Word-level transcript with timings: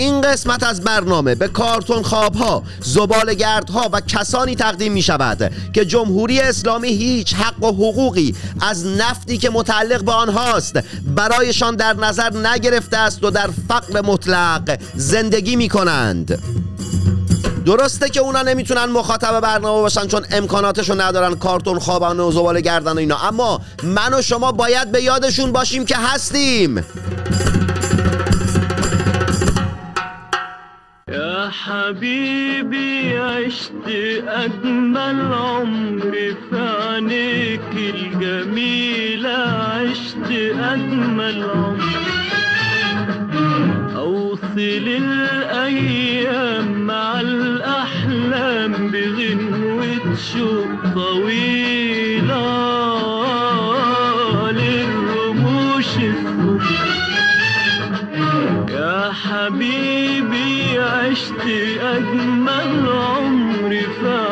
این 0.00 0.20
قسمت 0.20 0.62
از 0.62 0.80
برنامه 0.80 1.34
به 1.34 1.48
کارتون 1.48 2.02
خواب 2.02 2.34
ها 2.34 2.62
زبال 2.80 3.42
ها 3.74 3.88
و 3.92 4.00
کسانی 4.00 4.54
تقدیم 4.54 4.92
می 4.92 5.02
شود 5.02 5.52
که 5.72 5.84
جمهوری 5.84 6.40
اسلامی 6.40 6.88
هیچ 6.88 7.34
حق 7.34 7.64
و 7.64 7.66
حقوقی 7.66 8.34
از 8.60 8.86
نفتی 8.86 9.38
که 9.38 9.50
متعلق 9.50 10.04
به 10.04 10.12
آنهاست 10.12 10.78
برایشان 11.14 11.76
در 11.76 11.96
نظر 11.96 12.46
نگرفته 12.46 12.96
است 12.96 13.24
و 13.24 13.30
در 13.30 13.50
فقر 13.68 14.00
مطلق 14.00 14.78
زندگی 14.94 15.56
می 15.56 15.68
کنند 15.68 16.42
درسته 17.66 18.08
که 18.08 18.20
اونا 18.20 18.42
نمی‌تونن 18.42 18.84
مخاطب 18.84 19.40
برنامه 19.40 19.80
باشن 19.80 20.06
چون 20.06 20.26
امکاناتشو 20.30 21.00
ندارن 21.00 21.34
کارتون 21.34 21.78
خوابانه 21.78 22.22
و 22.22 22.32
زبال 22.32 22.60
گردن 22.60 22.92
و 22.92 22.98
اینا. 22.98 23.16
اما 23.16 23.60
من 23.82 24.14
و 24.14 24.22
شما 24.22 24.52
باید 24.52 24.92
به 24.92 25.02
یادشون 25.02 25.52
باشیم 25.52 25.84
که 25.84 25.96
هستیم. 25.96 26.84
حبيبي 31.50 33.18
عشت 33.18 33.86
أجمل 34.28 35.32
عمر 35.32 36.34
في 37.72 37.90
الجميلة 37.94 39.38
عشت 39.38 40.30
أجمل 40.58 41.42
عمر. 41.54 41.78
أوصل 43.96 44.86
الأيام 45.04 46.66
مع 46.86 47.20
الأحلام 47.20 48.72
بغنوة 48.90 50.14
شوق 50.32 50.94
طويلة 50.94 51.69
حبيبي 59.30 60.78
عشت 60.78 61.46
أجمل 61.80 62.88
عمري 62.88 63.80
في 63.80 64.29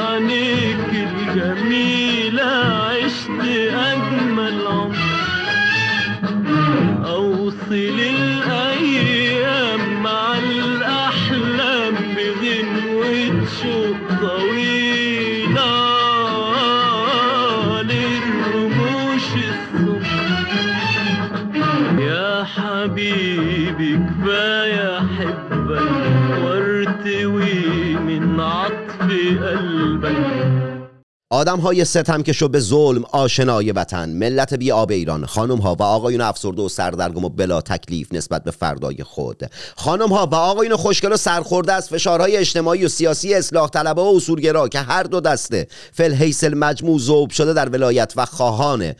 آدم 31.38 31.60
های 31.60 31.84
ستم 31.84 32.22
که 32.22 32.32
شو 32.32 32.48
به 32.48 32.60
ظلم 32.60 33.04
آشنای 33.12 33.72
وطن. 33.72 34.08
ملت 34.08 34.54
بی 34.54 34.72
آب 34.72 34.90
ایران. 34.90 35.26
خانم 35.26 35.58
ها 35.58 35.74
و 35.74 35.82
آقایون 35.82 36.20
افسرده 36.20 36.62
و 36.62 36.68
سردرگم 36.68 37.24
و 37.24 37.28
بلا 37.28 37.60
تکلیف 37.60 38.12
نسبت 38.12 38.44
به 38.44 38.50
فردای 38.50 39.04
خود. 39.04 39.42
خانم 39.76 40.08
ها 40.08 40.26
و 40.26 40.34
آقایون 40.34 40.76
خوشگل 40.76 41.12
و 41.12 41.16
سرخورده 41.16 41.72
از 41.72 41.88
فشارهای 41.88 42.36
اجتماعی 42.36 42.84
و 42.84 42.88
سیاسی 42.88 43.34
اصلاح 43.34 43.68
طلبه 43.68 44.02
و 44.02 44.12
اصولگرا 44.16 44.68
که 44.68 44.78
هر 44.78 45.02
دو 45.02 45.20
دسته 45.20 45.66
فل 45.92 46.14
حیث 46.14 46.44
مجموع 46.44 46.98
ذوب 46.98 47.30
شده 47.30 47.52
در 47.52 47.68
ولایت 47.68 48.12
و 48.16 48.26
خواهان 48.26 48.92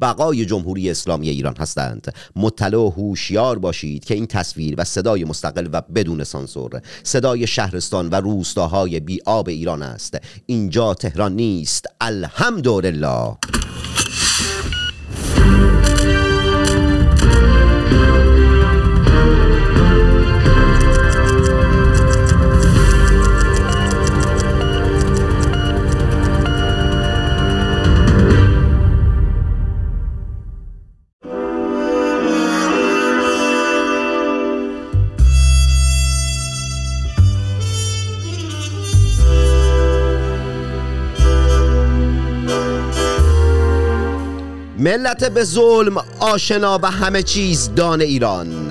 بقای 0.00 0.46
جمهوری 0.46 0.90
اسلامی 0.90 1.28
ایران 1.28 1.54
هستند. 1.58 2.14
مطلع 2.36 2.78
و 2.78 2.90
هوشیار 2.90 3.58
باشید 3.58 4.04
که 4.04 4.14
این 4.14 4.26
تصویر 4.26 4.74
و 4.78 4.84
صدای 4.84 5.24
مستقل 5.24 5.68
و 5.72 5.82
بدون 5.94 6.24
سانسور 6.24 6.80
صدای 7.02 7.46
شهرستان 7.46 8.08
و 8.08 8.14
روستاهای 8.14 9.00
بی 9.00 9.20
آب 9.26 9.48
ایران 9.48 9.82
است. 9.82 10.18
اینجا 10.46 10.94
تهران 10.94 11.32
نیست. 11.36 11.85
است 11.86 11.96
الحمدلله. 12.00 13.36
ملت 44.86 45.24
به 45.24 45.44
ظلم 45.44 46.04
آشنا 46.20 46.78
و 46.82 46.90
همه 46.90 47.22
چیز 47.22 47.74
دان 47.74 48.00
ایران. 48.00 48.65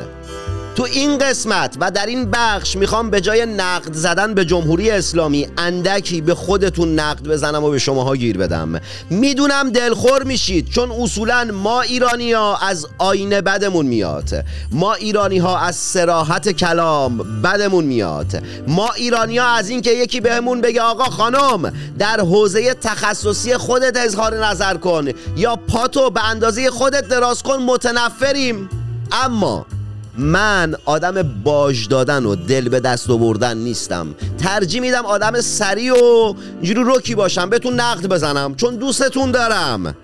تو 0.75 0.83
این 0.83 1.17
قسمت 1.17 1.77
و 1.79 1.91
در 1.91 2.05
این 2.05 2.31
بخش 2.31 2.75
می‌خوام 2.75 3.09
به 3.09 3.21
جای 3.21 3.45
نقد 3.45 3.93
زدن 3.93 4.33
به 4.33 4.45
جمهوری 4.45 4.91
اسلامی 4.91 5.47
اندکی 5.57 6.21
به 6.21 6.35
خودتون 6.35 6.99
نقد 6.99 7.27
بزنم 7.27 7.63
و 7.63 7.69
به 7.69 7.79
شماها 7.79 8.15
گیر 8.15 8.37
بدم. 8.37 8.81
می‌دونم 9.09 9.69
دلخور 9.69 10.23
میشید 10.23 10.69
چون 10.69 10.91
اصولا 10.91 11.47
ما 11.53 11.81
ایرانی 11.81 12.33
ها 12.33 12.57
از 12.57 12.87
آینه 12.97 13.41
بدمون 13.41 13.85
میاد. 13.85 14.45
ما 14.71 14.93
ایرانی 14.93 15.37
ها 15.37 15.59
از 15.59 15.75
سراحت 15.75 16.51
کلام 16.51 17.41
بدمون 17.41 17.85
میاد. 17.85 18.43
ما 18.67 18.91
ایرانی 18.91 19.37
ها 19.37 19.47
از 19.47 19.69
اینکه 19.69 19.91
یکی 19.91 20.21
بهمون 20.21 20.61
بگه 20.61 20.81
آقا 20.81 21.03
خانم 21.03 21.73
در 21.99 22.19
حوزه 22.19 22.73
تخصصی 22.73 23.57
خودت 23.57 23.97
اظهار 23.97 24.45
نظر 24.45 24.77
کن 24.77 25.07
یا 25.37 25.55
پاتو 25.55 26.09
به 26.09 26.29
اندازه 26.29 26.69
خودت 26.69 27.07
دراز 27.07 27.43
کن 27.43 27.57
متنفریم. 27.57 28.69
اما 29.11 29.65
من 30.17 30.75
آدم 30.85 31.41
باج 31.43 31.87
دادن 31.87 32.25
و 32.25 32.35
دل 32.35 32.69
به 32.69 32.79
دست 32.79 33.09
آوردن 33.09 33.57
نیستم. 33.57 34.15
ترجیح 34.37 34.81
میدم 34.81 35.05
آدم 35.05 35.41
سری 35.41 35.89
و 35.89 36.35
اینجوری 36.61 36.83
روکی 36.83 37.15
باشم 37.15 37.49
بهتون 37.49 37.79
نقد 37.79 38.07
بزنم 38.07 38.55
چون 38.55 38.75
دوستتون 38.75 39.31
دارم. 39.31 39.95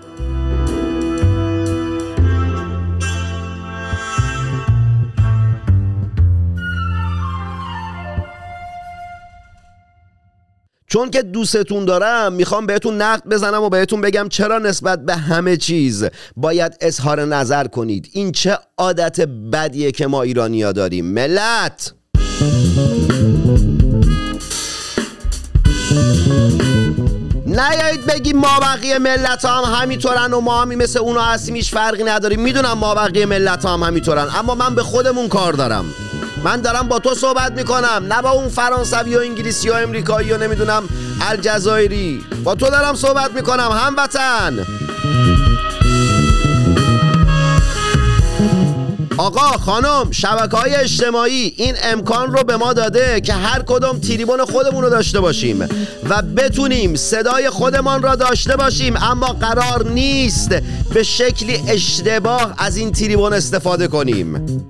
چون 10.91 11.11
که 11.11 11.21
دوستتون 11.21 11.85
دارم 11.85 12.33
می‌خوام 12.33 12.65
بهتون 12.65 13.01
نقد 13.01 13.23
بزنم 13.29 13.63
و 13.63 13.69
بهتون 13.69 14.01
بگم 14.01 14.27
چرا 14.29 14.59
نسبت 14.59 15.05
به 15.05 15.15
همه 15.15 15.57
چیز 15.57 16.05
باید 16.37 16.77
اظهار 16.81 17.25
نظر 17.25 17.67
کنید. 17.67 18.09
این 18.13 18.31
چه 18.31 18.57
عادت 18.77 19.21
بدیه 19.53 19.91
که 19.91 20.07
ما 20.07 20.21
ایرانیا 20.21 20.71
داریم. 20.71 21.05
ملت! 21.05 21.93
نیایید 27.45 28.05
بگیم 28.07 28.37
ما 28.37 28.59
بقیه 28.61 28.99
ملت 28.99 29.45
هم 29.45 29.63
همینطورن 29.63 30.33
و 30.33 30.41
ما 30.41 30.61
همی 30.61 30.75
مثل 30.75 30.99
اونا 30.99 31.21
هستیم 31.21 31.55
هیچ 31.55 31.71
فرقی 31.71 32.03
نداریم. 32.03 32.41
می‌دونم 32.41 32.73
ما 32.73 32.95
بقیه 32.95 33.25
ملت 33.25 33.65
هم 33.65 33.83
همینطورن 33.83 34.27
اما 34.39 34.55
من 34.55 34.75
به 34.75 34.83
خودمون 34.83 35.27
کار 35.27 35.53
دارم. 35.53 35.85
من 36.43 36.61
دارم 36.61 36.87
با 36.87 36.99
تو 36.99 37.15
صحبت 37.15 37.51
می‌کنم. 37.51 38.05
نه 38.09 38.21
با 38.21 38.31
اون 38.31 38.49
فرانسوی 38.49 39.15
و 39.15 39.19
انگلیسی 39.19 39.69
و 39.69 39.73
امریکایی 39.73 40.31
و 40.31 40.37
نمی‌دونم 40.37 40.83
الجزایری. 41.21 42.21
با 42.43 42.55
تو 42.55 42.69
دارم 42.69 42.95
صحبت 42.95 43.31
می‌کنم 43.35 43.69
هموطن. 43.71 44.65
آقا 49.17 49.57
خانم 49.57 50.11
شبکه 50.11 50.57
های 50.57 50.75
اجتماعی 50.75 51.53
این 51.57 51.75
امکان 51.83 52.33
رو 52.33 52.43
به 52.43 52.57
ما 52.57 52.73
داده 52.73 53.21
که 53.21 53.33
هر 53.33 53.61
کدوم 53.65 53.99
تریبون 53.99 54.45
خودمون 54.45 54.83
رو 54.83 54.89
داشته 54.89 55.19
باشیم 55.19 55.67
و 56.09 56.21
بتونیم 56.21 56.95
صدای 56.95 57.49
خودمان 57.49 58.01
را 58.01 58.15
داشته 58.15 58.55
باشیم 58.55 58.95
اما 58.97 59.27
قرار 59.27 59.87
نیست 59.89 60.49
به 60.93 61.03
شکلی 61.03 61.63
اشتباه 61.67 62.53
از 62.57 62.77
این 62.77 62.91
تریبون 62.91 63.33
استفاده 63.33 63.87
کنیم. 63.87 64.61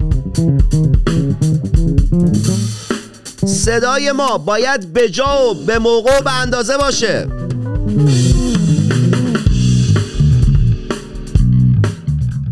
صدای 3.66 4.12
ما 4.12 4.38
باید 4.38 4.94
به 4.94 5.10
جا 5.10 5.50
و 5.50 5.54
به 5.54 5.80
موقع 5.80 6.20
و 6.20 6.22
به 6.22 6.32
اندازه 6.34 6.78
باشه. 6.78 7.28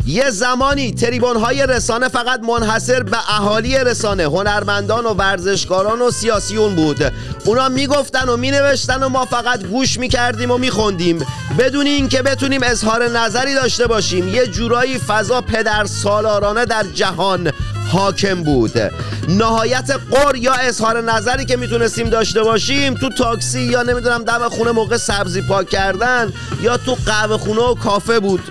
یه 0.06 0.29
زمانی 0.29 0.91
تریبون 0.91 1.38
های 1.38 1.67
رسانه 1.67 2.07
فقط 2.07 2.39
منحصر 2.39 3.03
به 3.03 3.17
اهالی 3.17 3.77
رسانه 3.77 4.23
هنرمندان 4.23 5.06
و 5.06 5.13
ورزشکاران 5.13 6.01
و 6.01 6.11
سیاسیون 6.11 6.75
بود. 6.75 7.13
اونا 7.45 7.69
می‌گفتن 7.69 8.29
و 8.29 8.38
مینوشتن 8.38 9.03
و 9.03 9.09
ما 9.09 9.25
فقط 9.25 9.63
گوش 9.63 10.00
می‌کردیم 10.00 10.51
و 10.51 10.57
میخوندیم. 10.57 11.25
بدون 11.59 11.85
اینکه 11.85 12.21
بتونیم 12.21 12.63
اظهار 12.63 13.07
نظری 13.07 13.53
داشته 13.53 13.88
باشیم 13.88 14.35
یه 14.35 14.47
جورایی 14.47 14.97
فضا 14.97 15.41
پدر 15.41 15.85
سالارانه 15.85 16.65
در 16.65 16.83
جهان. 16.94 17.51
حاکم 17.89 18.44
بود. 18.44 18.71
نهایت 19.30 19.91
قر 20.12 20.36
یا 20.36 20.53
اظهار 20.53 21.01
نظری 21.01 21.45
که 21.45 21.57
می‌تونستیم 21.57 22.09
داشته 22.09 22.44
باشیم 22.44 22.94
تو 22.94 23.09
تاکسی 23.09 23.62
یا 23.62 23.83
نمی‌دونم 23.83 24.24
دم 24.24 24.50
خونه 24.50 24.71
موقع 24.71 24.97
سبزی 24.97 25.41
پاک 25.41 25.69
کردن 25.69 26.33
یا 26.62 26.77
تو 26.77 26.97
قهوه 27.06 27.38
خونه 27.38 27.62
و 27.62 27.75
کافه 27.75 28.19
بود. 28.19 28.41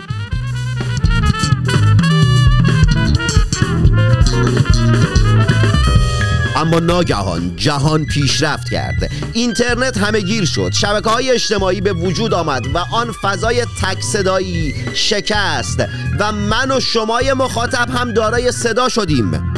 اما 6.59 6.79
ناگهان 6.79 7.57
جهان 7.57 8.05
پیشرفت 8.05 8.71
کرد. 8.71 9.11
اینترنت 9.33 9.99
همه 9.99 10.21
گیر 10.21 10.45
شد. 10.45 10.73
شبکه 10.73 11.11
های 11.11 11.31
اجتماعی 11.31 11.81
به 11.81 11.93
وجود 11.93 12.35
آمد 12.35 12.67
و 12.75 12.79
آن 12.79 13.13
فضای 13.23 13.65
تک 13.65 14.03
صدایی 14.03 14.75
شکست 14.95 15.85
و 16.19 16.33
من 16.33 16.71
و 16.71 16.81
شمای 16.81 17.33
مخاطب 17.33 17.91
هم 17.91 18.13
دارای 18.13 18.53
صدا 18.53 18.89
شدیم. 18.89 19.55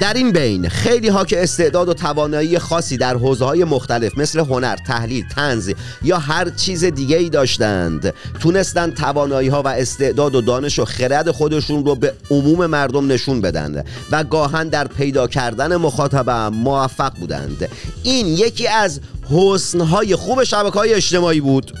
در 0.00 0.14
این 0.14 0.32
بین 0.32 0.68
خیلی 0.68 1.08
ها 1.08 1.24
که 1.24 1.42
استعداد 1.42 1.88
و 1.88 1.94
توانایی 1.94 2.58
خاصی 2.58 2.96
در 2.96 3.16
حوزه 3.16 3.44
های 3.44 3.64
مختلف 3.64 4.18
مثل 4.18 4.38
هنر، 4.38 4.76
تحلیل، 4.76 5.24
تنز 5.28 5.72
یا 6.02 6.18
هر 6.18 6.50
چیز 6.50 6.84
دیگه 6.84 7.16
ای 7.16 7.28
داشتند 7.28 8.14
تونستند 8.40 8.94
توانایی 8.94 9.48
ها 9.48 9.62
و 9.62 9.68
استعداد 9.68 10.34
و 10.34 10.40
دانش 10.40 10.78
و 10.78 10.84
خرد 10.84 11.30
خودشون 11.30 11.84
رو 11.84 11.94
به 11.94 12.14
عموم 12.30 12.66
مردم 12.66 13.12
نشون 13.12 13.40
بدند 13.40 13.86
و 14.10 14.24
گاهن 14.24 14.68
در 14.68 14.86
پیدا 14.86 15.26
کردن 15.26 15.76
مخاطبه 15.76 16.48
موفق 16.48 17.12
بودند. 17.14 17.68
این 18.02 18.26
یکی 18.26 18.68
از 18.68 19.00
حسنهای 19.30 20.16
خوب 20.16 20.44
شبکه 20.44 20.78
های 20.78 20.94
اجتماعی 20.94 21.40
بود. 21.40 21.72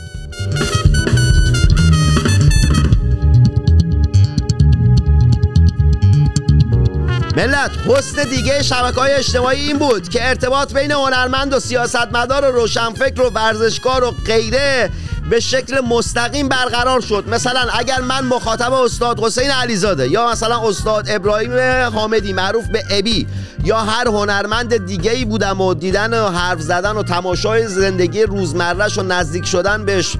ملت 7.38 7.70
حسن 7.86 8.24
دیگه 8.24 8.62
شبکه 8.62 9.00
های 9.00 9.12
اجتماعی 9.12 9.60
این 9.60 9.78
بود 9.78 10.08
که 10.08 10.28
ارتباط 10.28 10.74
بین 10.74 10.90
هنرمند 10.90 11.54
و 11.54 11.60
سیاستمدار 11.60 12.44
و 12.44 12.52
روشنفکر 12.52 13.22
و 13.22 13.30
ورزشکار 13.30 14.04
و 14.04 14.10
غیره. 14.10 14.90
به 15.30 15.40
شکل 15.40 15.80
مستقیم 15.80 16.48
برقرار 16.48 17.00
شد. 17.00 17.24
مثلا 17.28 17.60
اگر 17.78 18.00
من 18.00 18.24
مخاطب 18.24 18.72
استاد 18.72 19.20
حسین 19.20 19.50
علیزاده 19.50 20.08
یا 20.08 20.30
مثلا 20.30 20.68
استاد 20.68 21.06
ابراهیم 21.10 21.52
حامدی 21.94 22.32
معروف 22.32 22.66
به 22.66 22.82
ابی 22.90 23.26
یا 23.64 23.78
هر 23.78 24.08
هنرمند 24.08 24.86
دیگه 24.86 25.10
ای 25.10 25.24
بودم 25.24 25.60
و 25.60 25.74
دیدن 25.74 26.24
و 26.24 26.28
حرف 26.28 26.60
زدن 26.60 26.96
و 26.96 27.02
تماشای 27.02 27.68
زندگی 27.68 28.22
روزمرهش 28.22 28.98
و 28.98 29.02
نزدیک 29.02 29.46
شدن 29.46 29.84
بهش 29.84 30.16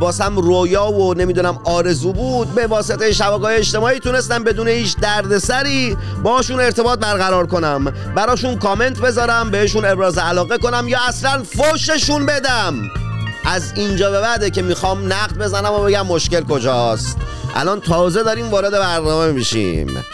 باسم 0.00 0.36
رویا 0.36 0.90
و 0.92 1.14
نمی‌دونم 1.14 1.58
آرزو 1.64 2.12
بود 2.12 2.54
به 2.54 2.66
واسطه 2.66 3.12
شبکه 3.12 3.46
اجتماعی 3.46 3.98
تونستم 3.98 4.44
بدون 4.44 4.68
هیچ 4.68 4.96
دردسری 4.96 5.96
باشون 6.22 6.60
ارتباط 6.60 6.98
برقرار 6.98 7.46
کنم. 7.46 7.84
براشون 8.16 8.58
کامنت 8.58 9.00
بذارم 9.00 9.50
بهشون 9.50 9.84
ابراز 9.84 10.18
علاقه 10.18 10.58
کنم 10.58 10.88
یا 10.88 10.98
اصلا 11.08 11.42
فوششون 11.42 12.26
بدم. 12.26 12.74
از 13.48 13.72
اینجا 13.76 14.10
به 14.10 14.20
بعده 14.20 14.50
که 14.50 14.62
می‌خوام 14.62 15.12
نقد 15.12 15.38
بزنم 15.38 15.72
و 15.72 15.84
بگم 15.84 16.06
مشکل 16.06 16.40
کجاست. 16.40 17.16
الان 17.54 17.80
تازه 17.80 18.22
داریم 18.22 18.50
وارد 18.50 18.72
برنامه 18.72 19.32
میشیم. 19.32 20.04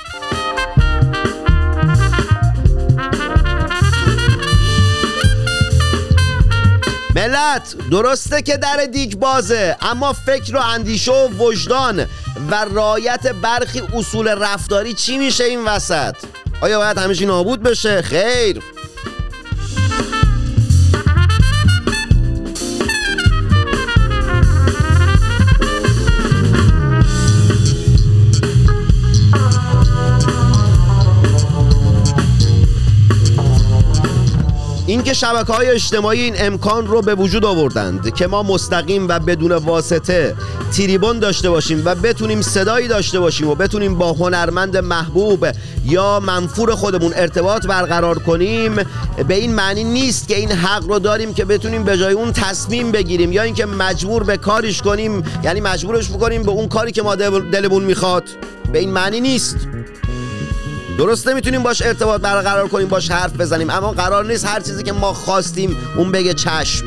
ملت 7.15 7.75
درسته 7.91 8.43
که 8.43 8.57
در 8.57 8.87
دیگ 8.93 9.15
بازه 9.15 9.77
اما 9.81 10.13
فکر 10.13 10.57
و 10.57 10.61
اندیشه 10.61 11.13
و 11.13 11.29
وجدان 11.29 12.07
و 12.51 12.65
رایت 12.75 13.27
برخی 13.27 13.83
اصول 13.95 14.29
رفتاری 14.29 14.95
چی 14.95 15.19
میشه 15.19 15.45
این 15.45 15.65
وسط؟ 15.65 16.15
آیا 16.61 16.79
باید 16.79 16.99
همیشه 16.99 17.27
نابود 17.27 17.63
بشه؟ 17.63 18.03
خیر. 18.03 18.74
اینکه 34.95 35.13
شبکه 35.13 35.53
های 35.53 35.71
اجتماعی 35.71 36.21
این 36.21 36.35
امکان 36.39 36.87
رو 36.87 37.03
به 37.03 37.15
وجود 37.15 37.45
آوردند 37.45 38.15
که 38.15 38.27
ما 38.27 38.43
مستقیم 38.43 39.09
و 39.09 39.19
بدون 39.19 39.53
واسطه 39.53 40.35
تریبون 40.77 41.19
داشته 41.19 41.51
باشیم 41.51 41.83
و 41.85 41.95
بتونیم 41.95 42.43
صدایی 42.43 42.89
داشته 42.89 43.21
باشیم 43.21 43.49
و 43.49 43.55
بتونیم 43.55 43.95
با 43.95 44.13
هنرمند 44.13 44.77
محبوب 44.77 45.47
یا 45.85 46.21
منفور 46.21 46.75
خودمون 46.75 47.13
ارتباط 47.17 47.67
برقرار 47.67 48.19
کنیم 48.19 48.75
به 49.29 49.35
این 49.35 49.55
معنی 49.55 49.85
نیست 49.85 50.29
که 50.29 50.37
این 50.37 50.53
حق 50.53 50.85
رو 50.85 50.99
داریم 50.99 51.35
که 51.35 51.45
بتونیم 51.45 51.85
به 51.85 51.99
جای 51.99 52.13
اون 52.13 52.33
تصمیم 52.33 52.93
بگیریم 52.93 53.33
یا 53.33 53.43
اینکه 53.43 53.67
مجبور 53.67 54.25
به 54.25 54.37
کاریش 54.37 54.83
کنیم 54.83 55.23
یعنی 55.43 55.61
مجبورش 55.61 56.11
بکنیم 56.11 56.43
به 56.43 56.51
اون 56.51 56.69
کاری 56.69 56.93
که 56.93 57.03
ما 57.03 57.15
دلمون 57.15 57.85
می‌خواد. 57.85 58.25
به 58.73 58.79
این 58.79 58.91
معنی 58.91 59.21
نیست. 59.21 59.57
درست 60.99 61.29
نمی‌تونیم 61.29 61.63
باش 61.63 61.83
ارتباط 61.83 62.21
برقرار 62.21 62.69
کنیم 62.69 62.89
باش 62.89 63.11
حرف 63.11 63.37
بزنیم 63.37 63.71
اما 63.71 63.93
قرار 63.93 64.25
نیست 64.25 64.47
هر 64.47 64.61
چیزی 64.61 64.83
که 64.83 64.93
ما 64.93 65.13
خواستیم 65.13 65.77
اون 65.97 66.13
بگه 66.13 66.35
چشم. 66.35 66.87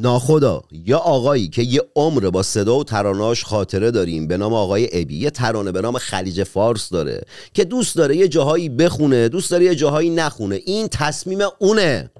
ناخدا 0.00 0.62
یا 0.72 0.98
آقایی 0.98 1.48
که 1.48 1.62
یه 1.62 1.82
عمر 1.96 2.30
با 2.30 2.42
صدا 2.42 2.76
و 2.76 2.84
تراناش 2.84 3.44
خاطره 3.44 3.90
داریم 3.90 4.26
به 4.26 4.36
نام 4.36 4.54
آقای 4.54 4.88
ابی. 4.92 5.16
یه 5.18 5.30
ترانه 5.30 5.72
به 5.72 5.80
نام 5.80 5.98
خلیج 5.98 6.42
فارس 6.42 6.88
داره 6.88 7.22
که 7.54 7.64
دوست 7.64 7.96
داره 7.96 8.16
یه 8.16 8.28
جاهایی 8.28 8.68
بخونه 8.68 9.28
دوست 9.28 9.50
داره 9.50 9.64
یه 9.64 9.74
جاهایی 9.74 10.10
نخونه. 10.10 10.60
این 10.66 10.88
تصمیم 10.88 11.38
اونه. 11.58 12.10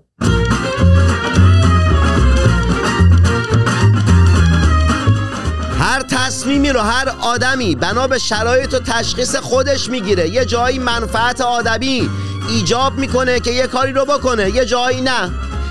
هر 5.78 6.02
تصمیمی 6.10 6.70
رو 6.70 6.80
هر 6.80 7.08
آدمی 7.20 7.74
بنا 7.74 8.06
به 8.06 8.18
شرایط 8.18 8.74
و 8.74 8.78
تشخیص 8.78 9.36
خودش 9.36 9.88
می‌گیره. 9.88 10.28
یه 10.28 10.44
جایی 10.44 10.78
منفعت 10.78 11.40
آدمی 11.40 12.10
ایجاب 12.48 12.98
می‌کنه 12.98 13.40
که 13.40 13.50
یه 13.50 13.66
کاری 13.66 13.92
رو 13.92 14.04
بکنه 14.04 14.50
یه 14.50 14.64
جایی 14.64 15.00
نه. 15.00 15.30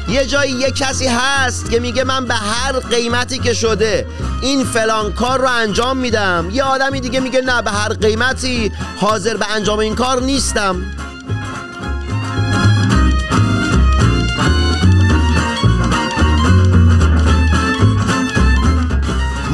یه 0.09 0.25
جایی 0.25 0.51
یه 0.51 0.71
کسی 0.71 1.07
هست 1.07 1.71
که 1.71 1.79
میگه 1.79 2.03
من 2.03 2.25
به 2.25 2.33
هر 2.33 2.79
قیمتی 2.79 3.39
که 3.39 3.53
شده 3.53 4.05
این 4.41 4.63
فلان 4.63 5.13
کار 5.13 5.39
رو 5.39 5.47
انجام 5.47 5.97
میدم. 5.97 6.49
یه 6.51 6.63
آدمی 6.63 7.01
دیگه 7.01 7.19
میگه 7.19 7.41
نه 7.41 7.61
به 7.61 7.71
هر 7.71 7.93
قیمتی 7.93 8.71
حاضر 8.97 9.37
به 9.37 9.51
انجام 9.51 9.79
این 9.79 9.95
کار 9.95 10.21
نیستم. 10.21 10.75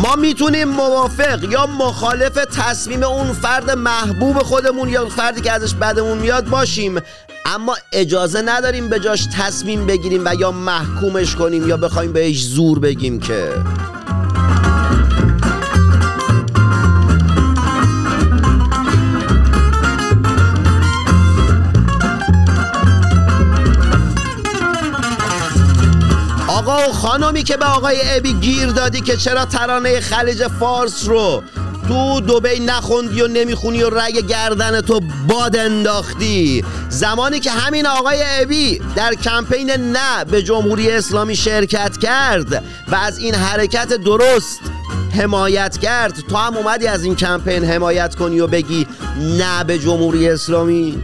ما 0.06 0.16
می‌تونیم 0.16 0.68
موافق 0.68 1.44
یا 1.44 1.66
مخالف 1.66 2.34
تصمیم 2.34 3.04
اون 3.04 3.34
فرد 3.34 3.72
محبوب 3.72 4.44
خودمون 4.44 4.90
یا 4.90 5.10
فردی 5.10 5.42
که 5.42 5.52
ازش 5.52 5.74
بدمون 5.74 6.18
میاد 6.18 6.46
باشیم. 6.46 7.00
اما 7.46 7.76
اجازه 7.92 8.42
نداریم 8.42 8.90
به 8.90 9.00
جاش 9.00 9.28
تصمیم 9.38 9.86
بگیریم 9.86 10.26
و 10.26 10.36
یا 10.40 10.52
محکومش 10.52 11.36
کنیم 11.36 11.70
یا 11.70 11.78
بخوایم 11.78 12.14
بهش 12.14 12.44
زور 12.44 12.80
بگیم 12.80 13.20
که. 13.20 13.50
خانمی 26.96 27.44
که 27.44 27.58
به 27.58 27.66
آقای 27.66 27.98
ابی 28.04 28.34
گیر 28.34 28.68
دادی 28.68 29.02
که 29.02 29.18
چرا 29.18 29.46
ترانه 29.46 30.00
خلیج 30.00 30.48
فارس 30.48 31.08
رو 31.08 31.44
تو 31.88 32.22
دوبی 32.22 32.60
نخوندی 32.60 33.22
و 33.22 33.28
نمی‌خونی 33.28 33.84
و 33.84 33.90
رگ 33.90 34.28
گردن 34.28 34.82
تو 34.82 35.02
باد 35.28 35.58
انداختی؟ 35.58 36.66
زمانی 36.90 37.40
که 37.40 37.52
همین 37.52 37.88
آقای 37.88 38.24
ابی 38.42 38.82
در 38.96 39.14
کمپین 39.14 39.72
نه 39.72 40.25
به 40.32 40.44
جمهوری 40.44 40.92
اسلامی 40.92 41.36
شرکت 41.36 41.98
کرد 41.98 42.64
و 42.92 42.96
از 42.96 43.18
این 43.18 43.36
حرکت 43.36 43.88
درست 43.94 44.60
حمایت 45.12 45.78
کرد 45.78 46.14
تو 46.30 46.38
هم 46.38 46.58
اومدی 46.58 46.88
از 46.88 47.04
این 47.04 47.16
کمپین 47.16 47.64
حمایت 47.66 48.16
کنی 48.16 48.40
و 48.40 48.48
بگی 48.48 48.88
نه 49.38 49.64
به 49.64 49.80
جمهوری 49.80 50.30
اسلامی؟ 50.30 50.98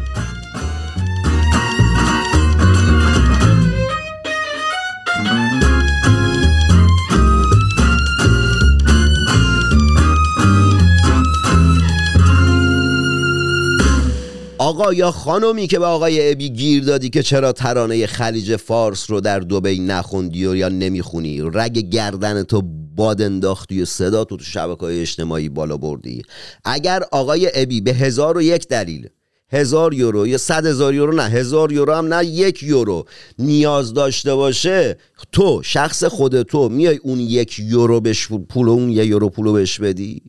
آقا 14.72 14.94
یا 14.94 15.12
خانمی 15.12 15.68
که 15.68 15.80
به 15.80 15.86
آقای 15.86 16.32
ابی 16.32 16.50
گیر 16.50 16.84
دادی 16.84 17.10
که 17.10 17.24
چرا 17.24 17.52
ترانه 17.52 18.08
خلیج 18.08 18.56
فارس 18.56 19.12
رو 19.12 19.22
در 19.22 19.40
دوبی 19.40 19.80
نخوندی 19.80 20.46
و 20.46 20.56
یا 20.56 20.70
نمی‌خونی؟ 20.70 21.42
رگ 21.54 21.74
گردن 21.74 22.44
تو 22.44 22.62
باد 22.96 23.22
انداختی 23.22 23.82
و 23.82 23.86
صدا 23.86 24.24
تو 24.24 24.38
تو 24.38 24.44
شبکه 24.44 24.84
اجتماعی 24.84 25.50
بالا 25.50 25.78
بردی. 25.78 26.22
اگر 26.66 27.04
آقای 27.12 27.52
ابی 27.54 27.82
به 27.82 27.94
هزار 27.94 28.38
و 28.38 28.42
یک 28.42 28.68
دلیل 28.68 29.10
هزار 29.50 29.94
یورو 29.94 30.28
یا 30.28 30.38
صد 30.38 30.66
هزار 30.66 30.94
یورو 30.94 31.16
نه 31.16 31.24
هزار 31.24 31.72
یورو 31.72 31.94
هم 31.94 32.14
نه 32.14 32.26
یک 32.26 32.64
یورو 32.64 33.06
نیاز 33.40 33.94
داشته 33.94 34.36
باشه 34.36 34.98
تو 35.32 35.62
شخص 35.64 36.04
خود 36.04 36.42
تو 36.42 36.70
میای 36.70 36.98
اون 36.98 37.20
یک 37.20 37.60
یورو 37.60 38.02
بش 38.02 38.28
پول 38.50 38.70
اون 38.70 38.90
یه 38.90 39.06
یورو 39.06 39.30
پولو 39.30 39.54
بهش 39.54 39.80
بدی؟ 39.80 40.22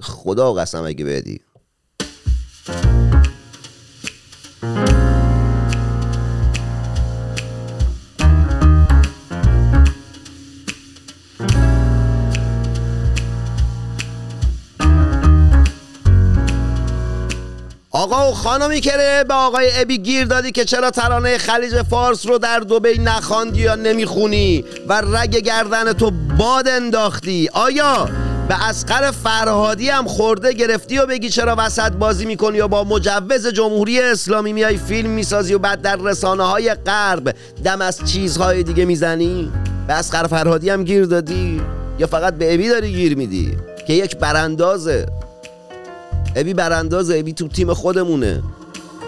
خدا 0.00 0.52
قسم 0.52 0.84
اگه 0.84 1.04
بدی. 1.04 1.40
آقا 18.10 18.30
و 18.30 18.34
خانمی 18.34 18.80
که 18.80 18.90
به 19.28 19.34
آقای 19.34 19.70
ابی 19.74 19.98
گیر 19.98 20.24
دادی 20.24 20.52
که 20.52 20.64
چرا 20.64 20.90
ترانه 20.90 21.38
خلیج 21.38 21.82
فارس 21.82 22.26
رو 22.26 22.38
در 22.38 22.58
دوبی 22.58 22.98
نخواندی 22.98 23.60
یا 23.60 23.74
نمی‌خونی 23.74 24.64
و 24.88 25.00
رگ 25.00 25.30
گردن 25.30 25.92
تو 25.92 26.10
باد 26.38 26.68
انداختی؟ 26.68 27.48
آیا 27.52 28.08
به 28.48 28.68
اسقر 28.68 29.10
فرهادی 29.10 29.88
هم 29.88 30.06
خورده 30.06 30.52
گرفتی 30.52 30.98
و 30.98 31.06
بگی 31.06 31.30
چرا 31.30 31.54
وسط 31.58 31.92
بازی 31.92 32.26
می‌کنی 32.26 32.60
و 32.60 32.68
با 32.68 32.84
مجوز 32.84 33.46
جمهوری 33.46 34.00
اسلامی 34.00 34.52
میای 34.52 34.76
فیلم 34.76 35.10
می‌سازی 35.10 35.54
و 35.54 35.58
بعد 35.58 35.82
در 35.82 35.96
رسانه 35.96 36.42
های 36.42 36.74
غرب 36.74 37.34
دم 37.64 37.80
از 37.80 38.00
چیزهای 38.12 38.62
دیگه 38.62 38.84
می‌زنی؟ 38.84 39.52
به 39.86 39.94
اسقر 39.94 40.26
فرهادی 40.26 40.70
هم 40.70 40.84
گیر 40.84 41.04
دادی 41.04 41.60
یا 41.98 42.06
فقط 42.06 42.34
به 42.34 42.54
ابی 42.54 42.68
داری 42.68 42.92
گیر 42.92 43.16
میدی 43.16 43.56
که 43.86 43.92
یک 43.92 44.16
براندازه؟ 44.16 45.06
ابی 46.38 46.54
براندازه 46.54 47.18
ابی 47.18 47.32
تو 47.32 47.48
تیم 47.48 47.74
خودمونه. 47.74 48.42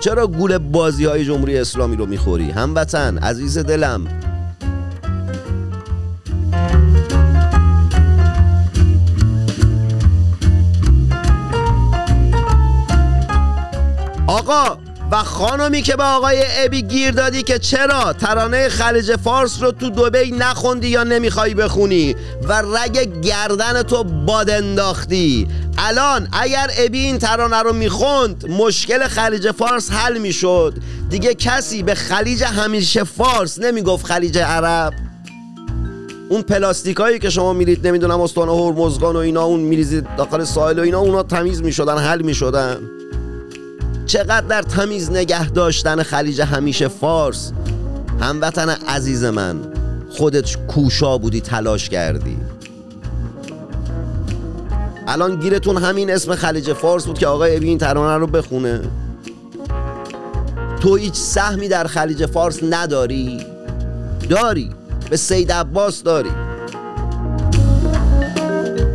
چرا 0.00 0.26
گول 0.26 0.58
بازی 0.58 1.04
های 1.04 1.25
جمهوری 1.25 1.58
اسلامی 1.58 1.96
رو 1.96 2.06
می‌خوری؟ 2.06 2.50
هموطن 2.50 3.18
عزیز 3.18 3.58
دلم. 3.58 4.06
آقا 14.26 14.89
و 15.11 15.17
خانمی 15.17 15.83
که 15.83 15.97
به 15.97 16.05
آقای 16.05 16.43
ابی 16.59 16.83
گیر 16.83 17.11
دادی 17.11 17.43
که 17.43 17.59
چرا 17.59 18.12
ترانه 18.12 18.69
خلیج 18.69 19.17
فارس 19.17 19.62
رو 19.62 19.73
تو 19.73 19.90
دوبی 19.90 20.31
نخوندی 20.31 20.88
یا 20.88 21.02
نمی‌خوای 21.02 21.55
بخونی 21.55 22.17
و 22.49 22.62
رگ 22.62 23.21
گردن 23.21 23.83
تو 23.83 24.05
باد 24.05 24.50
انداختی؟ 24.50 25.49
الان 25.79 26.29
اگر 26.33 26.71
ابی 26.79 26.99
این 26.99 27.19
ترانه 27.19 27.62
رو 27.62 27.73
می‌خوند 27.73 28.49
مشکل 28.49 29.09
خلیج 29.09 29.50
فارس 29.50 29.90
حل 29.90 30.19
می‌شد. 30.19 30.75
دیگه 31.11 31.35
کسی 31.35 31.83
به 31.83 31.95
خلیج 31.95 32.43
همیشه 32.43 33.05
فارس 33.05 33.59
نمی‌گفت 33.59 34.07
خلیج 34.07 34.38
عرب. 34.38 34.93
اون 36.29 36.43
پلاستیکایی 36.43 37.19
که 37.19 37.31
شما 37.31 37.52
میرید 37.52 37.87
نمی‌دونم 37.87 38.21
استان 38.21 38.49
هرمزگان 38.49 39.17
و 39.17 39.19
اینا 39.19 39.45
اون 39.45 39.61
میریزید 39.61 40.07
داخل 40.17 40.45
ساحل 40.45 40.79
و 40.79 40.83
اینا 40.83 40.99
اونا 40.99 41.23
تمیز 41.23 41.62
می‌شدن 41.62 41.99
حل 41.99 42.23
می‌شدن. 42.23 42.76
چقدر 44.11 44.47
در 44.47 44.62
تمیز 44.62 45.11
نگه 45.11 45.50
داشتن 45.50 46.02
خلیج 46.02 46.40
همیشه 46.40 46.88
فارس. 46.88 47.52
هموطن 48.21 48.69
عزیز 48.69 49.25
من 49.25 49.61
خودت 50.11 50.67
کوشا 50.67 51.19
بودی 51.19 51.40
تلاش 51.40 51.88
کردی. 51.88 52.37
الان 55.07 55.37
گیرتون 55.40 55.76
همین 55.76 56.11
اسم 56.11 56.35
خلیج 56.35 56.73
فارس 56.73 57.07
بود 57.07 57.19
که 57.19 57.26
آقای 57.26 57.57
ابی 57.57 57.69
این 57.69 57.79
ترانه 57.79 58.17
رو 58.17 58.26
بخونه. 58.26 58.83
تو 60.81 60.97
هیچ 60.97 61.14
سهمی 61.14 61.69
در 61.69 61.87
خلیج 61.87 62.26
فارس 62.26 62.59
نداری؟ 62.62 63.47
داری. 64.29 64.71
به 65.11 65.17
سید 65.17 65.52
عباس 65.52 66.02
داری. 66.02 66.31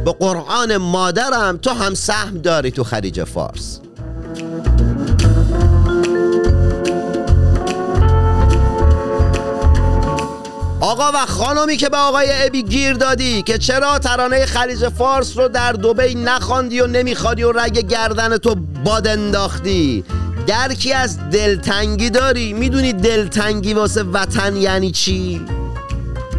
به 0.06 0.12
قرآن 0.20 0.78
مادرم 0.78 1.58
تو 1.58 1.70
هم 1.70 1.94
سهم 1.94 2.38
داری 2.38 2.72
تو 2.72 2.84
خلیج 2.84 3.24
فارس. 3.24 3.80
آقا 10.86 11.12
و 11.14 11.26
خانمی 11.26 11.78
که 11.78 11.90
به 11.90 11.98
آقای 11.98 12.28
ابی 12.32 12.64
گیر 12.64 12.94
دادی 12.94 13.42
که 13.42 13.58
چرا 13.58 14.00
ترانه 14.00 14.46
خلیج 14.46 14.90
فارس 14.90 15.38
رو 15.38 15.48
در 15.48 15.72
دوبی 15.72 16.16
نخواندی 16.16 16.80
و 16.80 16.88
نمیخوادی 16.88 17.44
و 17.44 17.52
رگ 17.52 17.88
گردن 17.88 18.38
تو 18.38 18.56
باد 18.84 19.08
انداختی؟ 19.08 20.04
درکی 20.48 20.94
از 20.94 21.30
دلتنگی 21.30 22.10
داری؟ 22.10 22.54
می‌دونی 22.54 22.94
دلتنگی 22.94 23.74
واسه 23.74 24.04
وطن 24.04 24.56
یعنی 24.56 24.92
چی؟ 24.92 25.42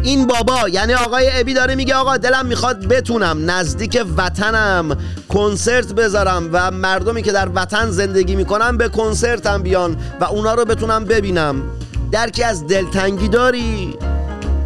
این 0.03 0.27
بابا 0.27 0.69
یعنی 0.69 0.93
آقای 0.93 1.29
ابی 1.33 1.53
داره 1.53 1.75
میگه 1.75 1.95
آقا 1.95 2.17
دلم 2.17 2.45
می‌خواد 2.45 2.85
بتونم 2.85 3.51
نزدیک 3.51 4.05
وطنم 4.17 4.97
کنسرت 5.29 5.93
بذارم 5.93 6.49
و 6.51 6.71
مردمی 6.71 7.23
که 7.23 7.31
در 7.31 7.49
وطن 7.55 7.91
زندگی 7.91 8.35
می‌کنم 8.35 8.77
به 8.77 8.89
کنسرتم 8.89 9.63
بیان 9.63 9.97
و 10.21 10.23
اونا 10.23 10.53
رو 10.53 10.65
بتونم 10.65 11.05
ببینم. 11.05 11.63
درکی 12.11 12.43
از 12.43 12.67
دلتنگی 12.67 13.27
داری؟ 13.27 13.95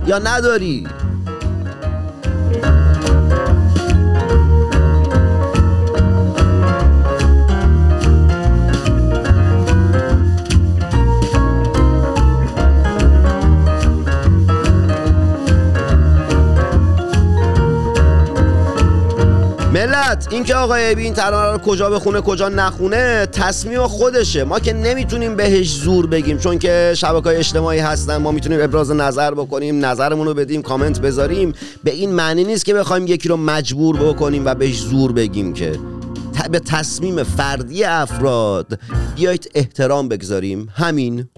یا 0.08 0.20
نداری؟ 0.20 0.88
اینکه 20.32 20.56
آقای 20.56 20.92
ابی 20.92 21.04
این 21.04 21.14
ترانه 21.14 21.52
رو 21.52 21.58
کجا 21.58 21.90
بخونه 21.90 22.22
کجا 22.22 22.50
نخونه 22.50 23.26
تصمیم 23.26 23.88
خودشه. 23.88 24.44
ما 24.44 24.60
که 24.60 24.74
نمی‌تونیم 24.74 25.36
بهش 25.36 25.72
زور 25.72 26.08
بگیم 26.08 26.38
چون 26.38 26.60
که 26.60 26.94
شبکه 26.96 27.24
های 27.24 27.38
اجتماعی 27.38 27.80
هستن. 27.80 28.18
ما 28.18 28.32
می‌تونیم 28.32 28.62
ابراز 28.62 28.92
نظر 28.92 29.32
بکنیم 29.32 29.86
نظرمون 29.86 30.28
رو 30.28 30.34
بدیم 30.34 30.62
کامنت 30.62 31.02
بذاریم. 31.02 31.54
به 31.84 31.92
این 31.92 32.14
معنی 32.14 32.44
نیست 32.44 32.66
که 32.66 32.74
بخوایم 32.74 33.08
یکی 33.08 33.30
رو 33.30 33.38
مجبور 33.38 33.98
بکنیم 33.98 34.46
و 34.46 34.56
بهش 34.56 34.80
زور 34.80 35.12
بگیم 35.12 35.54
که. 35.54 35.80
به 36.52 36.60
تصمیم 36.60 37.24
فردی 37.24 37.84
افراد 37.84 38.80
بیایید 39.16 39.52
احترام 39.56 40.10
بگذاریم. 40.10 40.70
همین. 40.76 41.30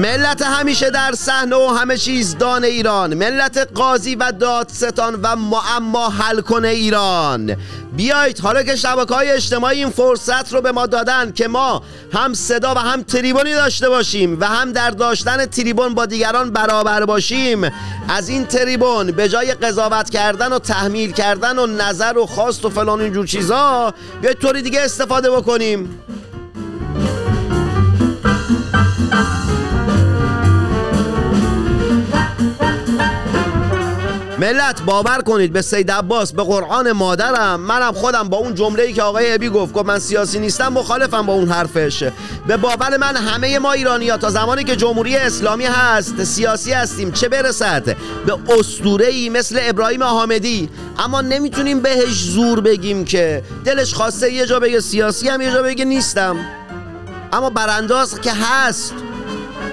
ملت 0.00 0.42
همیشه 0.42 0.90
در 0.90 1.12
صحنه 1.14 1.56
و 1.56 1.68
همه 1.68 1.96
چیز 1.96 2.38
دان 2.38 2.64
ایران. 2.64 3.14
ملت 3.14 3.68
قاضی 3.74 4.14
و 4.14 4.32
دادستان 4.32 5.14
و 5.22 5.36
معما 5.36 6.08
حل 6.08 6.40
کنه 6.40 6.68
ایران. 6.68 7.56
بیایید 7.96 8.40
حالا 8.40 8.62
که 8.62 8.76
شبکه 8.76 9.14
های 9.14 9.30
اجتماعی 9.30 9.78
این 9.78 9.90
فرصت 9.90 10.52
رو 10.52 10.60
به 10.60 10.72
ما 10.72 10.86
دادن 10.86 11.32
که 11.32 11.48
ما 11.48 11.82
هم 12.12 12.34
صدا 12.34 12.74
و 12.74 12.78
هم 12.78 13.02
تریبونی 13.02 13.52
داشته 13.52 13.88
باشیم 13.88 14.40
و 14.40 14.44
هم 14.44 14.72
در 14.72 14.90
داشتن 14.90 15.46
تریبون 15.46 15.94
با 15.94 16.06
دیگران 16.06 16.50
برابر 16.50 17.04
باشیم 17.04 17.72
از 18.08 18.28
این 18.28 18.46
تریبون 18.46 19.12
به 19.12 19.28
جای 19.28 19.54
قضاوت 19.54 20.10
کردن 20.10 20.52
و 20.52 20.58
تحمیل 20.58 21.12
کردن 21.12 21.58
و 21.58 21.66
نظر 21.66 22.18
و 22.18 22.26
خواست 22.26 22.64
و 22.64 22.70
فلان 22.70 23.00
اینجور 23.00 23.26
چیزا 23.26 23.94
بیایید 24.22 24.38
طوری 24.40 24.62
دیگه 24.62 24.80
استفاده 24.80 25.30
بکنیم. 25.30 26.00
ملت 34.40 34.82
باور 34.82 35.22
کنید 35.22 35.52
به 35.52 35.62
سید 35.62 35.90
عباس 35.90 36.32
به 36.32 36.42
قرآن 36.42 36.92
مادرم. 36.92 37.60
منم 37.60 37.92
خودم 37.92 38.28
با 38.28 38.36
اون 38.36 38.54
جمله 38.54 38.82
ای 38.82 38.92
که 38.92 39.02
آقای 39.02 39.34
ابی 39.34 39.48
گفت 39.48 39.72
گفت 39.72 39.86
من 39.86 39.98
سیاسی 39.98 40.38
نیستم 40.38 40.68
مخالفم 40.68 41.26
با 41.26 41.32
اون 41.32 41.48
حرفش 41.48 42.04
به 42.46 42.56
باور 42.56 42.96
من 42.96 43.16
همه 43.16 43.58
ما 43.58 43.72
ایرانی 43.72 44.08
ها 44.08 44.16
تا 44.16 44.30
زمانی 44.30 44.64
که 44.64 44.76
جمهوری 44.76 45.16
اسلامی 45.16 45.64
هست 45.64 46.24
سیاسی 46.24 46.72
هستیم 46.72 47.12
چه 47.12 47.28
برسد؟ 47.28 47.84
به 48.26 48.38
اسطوره 48.58 49.06
ای 49.06 49.28
مثل 49.28 49.58
ابراهیم 49.62 50.02
حامدی. 50.02 50.68
اما 50.98 51.20
نمی‌تونیم 51.20 51.80
بهش 51.80 52.08
زور 52.08 52.60
بگیم 52.60 53.04
که 53.04 53.42
دلش 53.64 53.94
خواسته 53.94 54.32
یه 54.32 54.46
جا 54.46 54.60
بگه 54.60 54.80
سیاسی 54.80 55.28
هم 55.28 55.40
یه 55.40 55.52
جا 55.52 55.62
بگه 55.62 55.84
نیستم. 55.84 56.36
اما 57.32 57.50
برانداز 57.50 58.20
که 58.20 58.32
هست. 58.32 58.94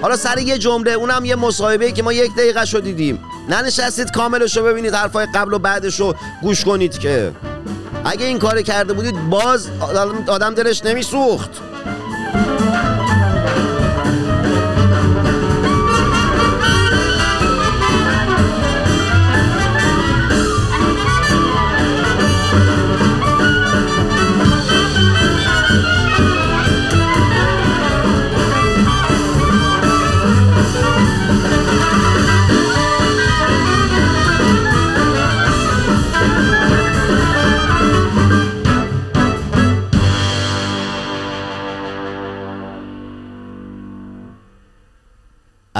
حالا 0.01 0.15
سر 0.15 0.37
یه 0.37 0.57
جمله 0.57 0.91
اونم 0.91 1.25
یه 1.25 1.35
مصاحبه 1.35 1.91
که 1.91 2.03
ما 2.03 2.13
یک 2.13 2.35
دقیقه 2.35 2.65
شو 2.65 2.79
دیدیم. 2.79 3.19
ننشستید 3.49 4.11
کاملش 4.11 4.57
رو 4.57 4.63
ببینید 4.63 4.93
حرفای 4.93 5.25
قبل 5.25 5.53
و 5.53 5.59
بعدش 5.59 5.99
رو 5.99 6.15
گوش 6.41 6.65
کنید 6.65 6.99
که. 6.99 7.31
اگه 8.05 8.25
این 8.25 8.39
کار 8.39 8.61
کرده 8.61 8.93
بودید 8.93 9.29
باز 9.29 9.69
آدم 10.27 10.53
دلش 10.53 10.85
نمیسوخت. 10.85 11.49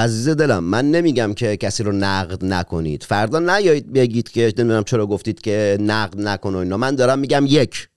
عزیز 0.08 0.30
دلم 0.30 0.64
من 0.64 0.92
نمیگم 0.92 1.34
که 1.34 1.58
کسی 1.58 1.84
رو 1.84 1.92
نقد 1.92 2.46
نکنید. 2.46 3.04
فردا 3.04 3.40
نیایید 3.40 3.94
بگید 3.94 4.30
که 4.30 4.54
نمی‌دونم 4.58 4.84
چرا 4.84 5.06
گفتید 5.08 5.42
که 5.42 5.78
نقد 5.82 6.22
نکن 6.22 6.56
و 6.56 6.58
اینا. 6.58 6.78
من 6.78 6.96
دارم 6.96 7.20
میگم 7.20 7.46
یک. 7.48 7.88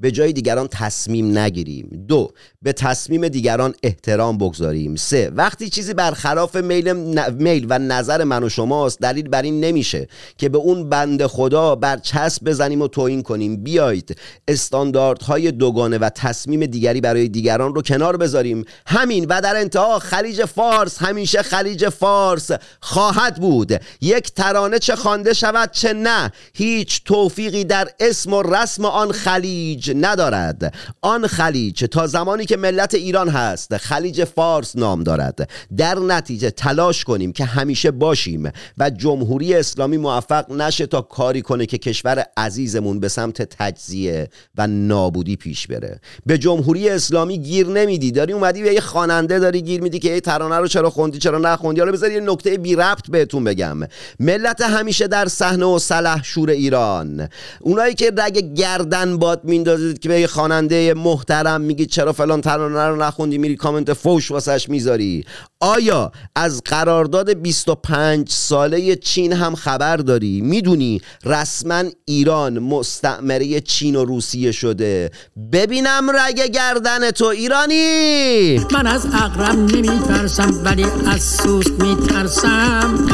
به 0.00 0.10
جای 0.10 0.32
دیگران 0.32 0.68
تصمیم 0.68 1.38
نگیریم. 1.38 2.04
دو 2.08 2.30
به 2.62 2.72
تصمیم 2.72 3.28
دیگران 3.28 3.74
احترام 3.82 4.38
بگذاریم. 4.38 4.96
سه 4.96 5.32
وقتی 5.34 5.68
چیزی 5.68 5.94
برخلاف 5.94 6.56
میل, 6.56 6.92
میل 7.30 7.66
و 7.70 7.78
نظر 7.78 8.24
من 8.24 8.44
و 8.44 8.48
شماست 8.48 9.00
دلیل 9.00 9.28
بر 9.28 9.42
این 9.42 9.60
نمیشه 9.60 10.08
که 10.38 10.48
به 10.48 10.58
اون 10.58 10.88
بند 10.88 11.26
خدا 11.26 11.74
بر 11.74 11.96
چسب 11.96 12.44
بزنیم 12.44 12.82
و 12.82 12.88
توهین 12.88 13.22
کنیم. 13.22 13.56
بیایید 13.56 14.16
استانداردهای 14.48 15.52
دوگانه 15.52 15.98
و 15.98 16.10
تصمیم 16.14 16.66
دیگری 16.66 17.00
برای 17.00 17.28
دیگران 17.28 17.74
رو 17.74 17.82
کنار 17.82 18.16
بذاریم. 18.16 18.64
همین 18.86 19.26
و 19.28 19.40
در 19.40 19.56
انتها 19.56 19.98
خلیج 19.98 20.44
فارس 20.44 20.98
همیشه 20.98 21.42
خلیج 21.42 21.88
فارس 21.88 22.50
خواهد 22.80 23.36
بود. 23.36 23.72
یک 24.00 24.32
ترانه 24.32 24.78
چه 24.78 24.96
خوانده 24.96 25.32
شود 25.32 25.70
چه 25.70 25.92
نه. 25.92 26.32
هیچ 26.54 27.04
توفیقی 27.04 27.64
در 27.64 27.88
اسم 28.00 28.32
و 28.32 28.42
رسم 28.42 28.84
آن 28.84 29.12
خلیج 29.12 29.83
ندارد. 29.88 30.74
آن 31.02 31.26
خلیج 31.26 31.84
تا 31.84 32.06
زمانی 32.06 32.44
که 32.46 32.56
ملت 32.56 32.94
ایران 32.94 33.28
هست 33.28 33.76
خلیج 33.76 34.24
فارس 34.24 34.76
نام 34.76 35.02
دارد. 35.02 35.50
در 35.76 35.98
نتیجه 35.98 36.50
تلاش 36.50 37.04
کنیم 37.04 37.32
که 37.32 37.44
همیشه 37.44 37.90
باشیم 37.90 38.50
و 38.78 38.90
جمهوری 38.90 39.54
اسلامی 39.54 39.96
موفق 39.96 40.52
نشه 40.52 40.86
تا 40.86 41.00
کاری 41.00 41.42
کنه 41.42 41.66
که 41.66 41.78
کشور 41.78 42.24
عزیزمون 42.36 43.00
به 43.00 43.08
سمت 43.08 43.42
تجزیه 43.42 44.28
و 44.58 44.66
نابودی 44.66 45.36
پیش 45.36 45.66
بره. 45.66 46.00
به 46.26 46.38
جمهوری 46.38 46.88
اسلامی 46.88 47.38
گیر 47.38 47.66
نمیدی. 47.66 48.12
داری 48.12 48.32
اومدی 48.32 48.62
به 48.62 48.74
یه 48.74 48.80
خواننده 48.80 49.38
داری 49.38 49.62
گیر 49.62 49.80
میدی 49.80 49.98
که 49.98 50.08
یه 50.08 50.20
ترانه 50.20 50.56
رو 50.56 50.66
چرا 50.66 50.90
خوندی 50.90 51.18
چرا 51.18 51.38
نخوندی؟ 51.38 51.80
حالا 51.80 51.92
بذار 51.92 52.12
یه 52.12 52.20
نکته 52.20 52.58
بی 52.58 52.76
ربط 52.76 53.10
بهتون 53.10 53.44
بگم. 53.44 53.80
ملت 54.20 54.60
همیشه 54.60 55.06
در 55.06 55.28
صحنه 55.28 55.66
و 55.66 55.78
سلح 55.78 56.22
شور 56.22 56.50
ایران. 56.50 57.28
اونایی 57.60 57.94
که 57.94 58.12
رگ 58.18 58.54
گردن 58.54 59.18
باد 59.18 59.40
میندازید 59.74 59.98
که 59.98 60.08
به 60.08 60.20
یه 60.20 60.26
خواننده 60.26 60.94
محترم 60.94 61.60
میگی 61.60 61.86
چرا 61.86 62.12
فلان 62.12 62.40
ترانه 62.40 62.88
رو 62.88 62.96
نخوندی 62.96 63.38
میری 63.38 63.56
کامنت 63.56 63.92
فوش 63.92 64.30
واسش 64.30 64.68
می‌ذاری. 64.68 65.24
آیا 65.60 66.12
از 66.36 66.62
قرارداد 66.64 67.30
25 67.30 68.30
ساله 68.30 68.96
چین 68.96 69.32
هم 69.32 69.54
خبر 69.54 69.96
داری؟ 69.96 70.40
می‌دونی 70.40 71.00
رسما 71.24 71.82
ایران 72.04 72.58
مستعمره 72.58 73.60
چین 73.60 73.96
و 73.96 74.04
روسیه 74.04 74.52
شده. 74.52 75.10
ببینم 75.52 76.10
رگ 76.10 76.50
گردن 76.52 77.10
تو 77.10 77.24
ایرانی. 77.24 78.58
من 78.72 78.86
از 78.86 79.06
اقرب 79.06 79.58
نمیترسم 79.58 80.60
ولی 80.64 80.86
از 81.06 81.22
سوست 81.22 81.70
میترسم. 81.70 83.08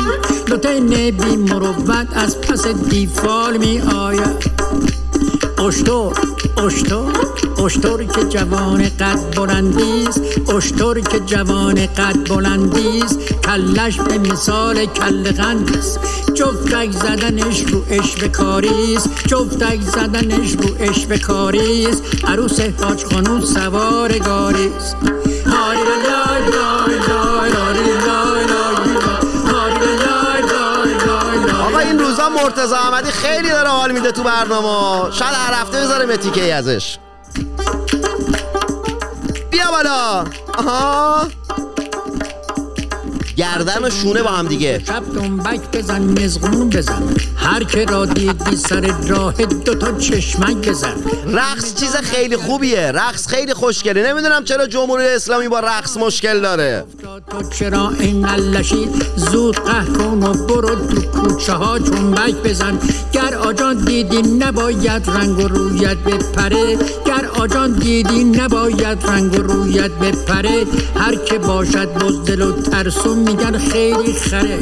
لطه 0.49 0.81
نبی 0.81 1.37
مروت 1.37 2.17
از 2.17 2.41
پس 2.41 2.67
دیفال 2.67 3.57
می 3.57 3.81
آید 3.81 5.00
اشتر 5.67 6.11
اشتر 6.67 7.05
اشتر 7.65 8.05
که 8.05 8.25
جوان 8.25 8.89
قد 8.89 9.37
بلندیست 9.37 10.23
اشتر 10.57 11.01
که 11.01 11.21
جوان 11.21 11.87
قد 11.87 12.29
بلندیست 12.29 13.19
کلش 13.45 14.01
به 14.01 14.19
مثال 14.19 14.87
کل 14.87 15.33
قندیست 15.33 16.01
جفتک 16.35 16.91
زدنش 16.91 17.61
رو 17.61 17.85
اش 17.91 18.17
کاریست 18.17 19.11
جفتک 19.27 19.81
زدنش 19.81 20.53
رو 20.53 20.69
اش 20.81 21.07
کاریست 21.07 22.03
عروس 22.25 22.61
حاج 22.61 23.05
خانون 23.05 23.41
سوار 23.45 24.19
گاریست 24.19 24.97
هاری 25.47 25.81
مرتضی 32.31 32.75
احمدی 32.75 33.11
خیلی 33.11 33.51
داره 33.51 33.69
حال 33.69 33.93
میده 33.93 34.13
تو 34.13 34.23
برنامه. 34.23 35.11
شاید 35.13 35.35
هر 35.35 35.55
هفته 35.55 35.81
بذاره 35.81 36.07
متیکه 36.07 36.55
ازش. 36.55 36.99
بیا 39.51 39.71
بالا. 39.71 40.25
آها. 40.59 41.27
گردن 43.41 43.85
و 43.85 43.91
شونه 43.91 44.23
با 44.23 44.31
هم 44.31 44.49
دیگه. 44.49 44.83
شب 44.87 45.03
دنبک 45.15 45.61
بزن 45.73 46.03
مزغون 46.03 46.71
بزن. 46.71 47.03
هر 47.37 47.65
که 47.65 47.85
را 47.85 48.07
دیدی 48.07 48.57
سر 48.57 48.95
راه 49.09 49.35
دوتا 49.47 49.93
چشمک 49.93 50.57
بزن. 50.57 50.95
رقص 51.27 51.75
چیز 51.75 51.97
خیلی 51.97 52.37
خوبیه. 52.37 52.93
رقص 52.93 53.27
خیلی 53.27 53.55
خوشگله. 53.55 54.13
نمی‌دونم 54.13 54.45
چرا 54.45 54.67
جمهوری 54.67 55.05
اسلامی 55.05 55.49
با 55.49 55.61
رقص 55.61 55.97
مشکل 55.97 56.41
داره. 56.41 56.85
تو 57.31 57.51
چرا 57.51 57.93
این 58.01 58.27
زود 59.17 59.57
قه 59.57 59.85
کن 59.85 60.23
و 60.23 60.47
برو 60.47 60.75
تو 60.75 61.01
کوچه 61.01 61.53
ها 61.53 61.79
چنبک 61.79 62.35
بزن. 62.35 62.79
گر 63.13 63.35
آجان 63.35 63.85
دیدی 63.85 64.23
نباید 64.23 65.11
رنگ 65.11 65.39
و 65.39 65.49
رویت 65.49 65.97
بپره. 65.97 66.79
گر 67.07 67.29
آجان 67.39 67.73
دیدی 67.73 68.25
نباید 68.25 68.99
رنگ 69.07 69.35
و 69.35 69.43
رویت 69.43 69.91
بپره. 69.91 70.67
هر 70.97 71.15
که 71.15 71.39
باشد 71.39 71.95
بزدل 71.95 72.43
و 72.43 72.53
ترسو 72.53 73.15
میگن 73.31 73.59
خیلی 73.59 74.13
خره. 74.13 74.59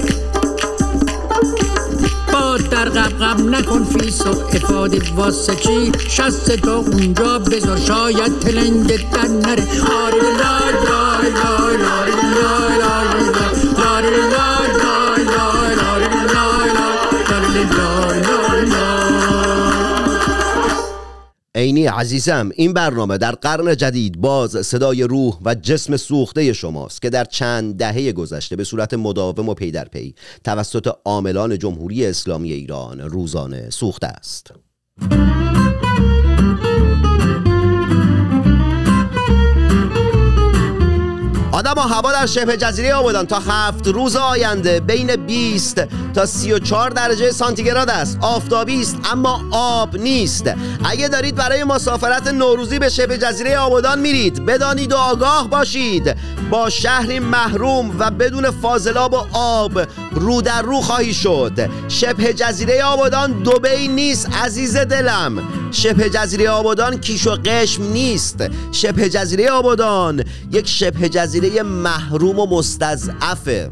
باد 2.33 2.68
در 2.68 2.88
غبغب 2.88 3.40
نکن 3.40 3.85
فیس 3.85 4.26
و 4.26 4.31
افاده 4.31 5.02
واسه 5.16 5.57
چی؟ 5.57 5.92
شست 6.09 6.57
تو 6.57 6.70
اونجا 6.70 7.38
بذار 7.38 7.76
شاید 7.76 8.38
تلنگ 8.38 9.11
در 9.11 9.28
نره. 9.28 9.62
آره 10.04 10.22
لای 10.22 10.72
لای 10.72 11.31
لای 11.31 11.76
لای 11.76 12.12
لای. 12.42 12.78
عینی 21.68 21.87
عزیزم 21.87 22.50
این 22.54 22.72
برنامه 22.72 23.18
در 23.18 23.33
قرن 23.33 23.76
جدید 23.76 24.20
باز 24.20 24.66
صدای 24.66 25.02
روح 25.02 25.38
و 25.44 25.54
جسم 25.54 25.96
سوخته 25.96 26.52
شماست 26.52 27.02
که 27.02 27.11
در 27.11 27.24
چند 27.24 27.76
دهه 27.76 28.12
گذشته 28.12 28.57
به 28.57 28.64
صورت 28.64 28.94
مداوم 28.94 29.48
و 29.48 29.54
پی 29.54 29.70
در 29.70 29.85
پی 29.85 30.14
توسط 30.44 30.90
عاملان 31.04 31.59
جمهوری 31.59 32.07
اسلامی 32.07 32.52
ایران 32.52 33.00
روزانه 33.00 33.70
سوخته 33.70 34.07
است. 34.07 34.52
آدم 41.59 41.79
هوا 41.79 42.12
در 42.12 42.27
شبه 42.27 42.57
جزیره 42.57 42.94
آبادان 42.94 43.27
تا 43.27 43.38
هفت 43.38 43.87
روز 43.87 44.16
آینده 44.16 44.81
بین 44.81 45.16
20 45.16 45.81
تا 46.14 46.27
34 46.27 46.90
درجه 46.90 47.31
سانتیگراد 47.31 47.90
است. 47.90 48.18
آفتابی 48.21 48.81
است 48.81 48.97
اما 49.12 49.44
آب 49.51 49.97
نیست. 49.97 50.51
اگه 50.85 51.09
دارید 51.09 51.35
برای 51.35 51.64
مسافرت 51.64 52.27
نوروزی 52.27 52.79
به 52.79 52.88
شبه 52.88 53.18
جزیره 53.18 53.59
آبادان 53.59 53.99
میرید 53.99 54.47
بدانید 54.47 54.92
و 54.92 54.97
آگاه 54.97 55.51
باشید. 55.51 56.16
با 56.51 56.71
شهری 56.71 57.18
محروم 57.18 57.97
و 57.99 58.11
بدون 58.11 58.51
فاضلاب 58.51 59.12
و 59.12 59.27
آب 59.33 59.81
رو 60.12 60.42
در 60.42 60.62
رو 60.62 60.81
خواهی 60.81 61.14
شد. 61.14 61.71
شبه 61.88 62.33
جزیره 62.33 62.85
آبادان 62.85 63.33
دوبی 63.33 63.88
نیست 63.88 64.29
عزیز 64.44 64.77
دلم. 64.77 65.42
شبه 65.70 66.11
جزیره 66.11 66.50
آبادان 66.50 66.96
کیش 66.96 67.26
و 67.26 67.31
قشم 67.44 67.83
نیست. 67.83 68.37
شبه 68.72 69.09
جزیره 69.09 69.50
آبادان 69.50 70.24
یک 70.52 70.68
شبه 70.68 71.09
جزیره 71.09 71.62
محروم 71.62 72.38
و 72.38 72.46
مستضعفه. 72.46 73.70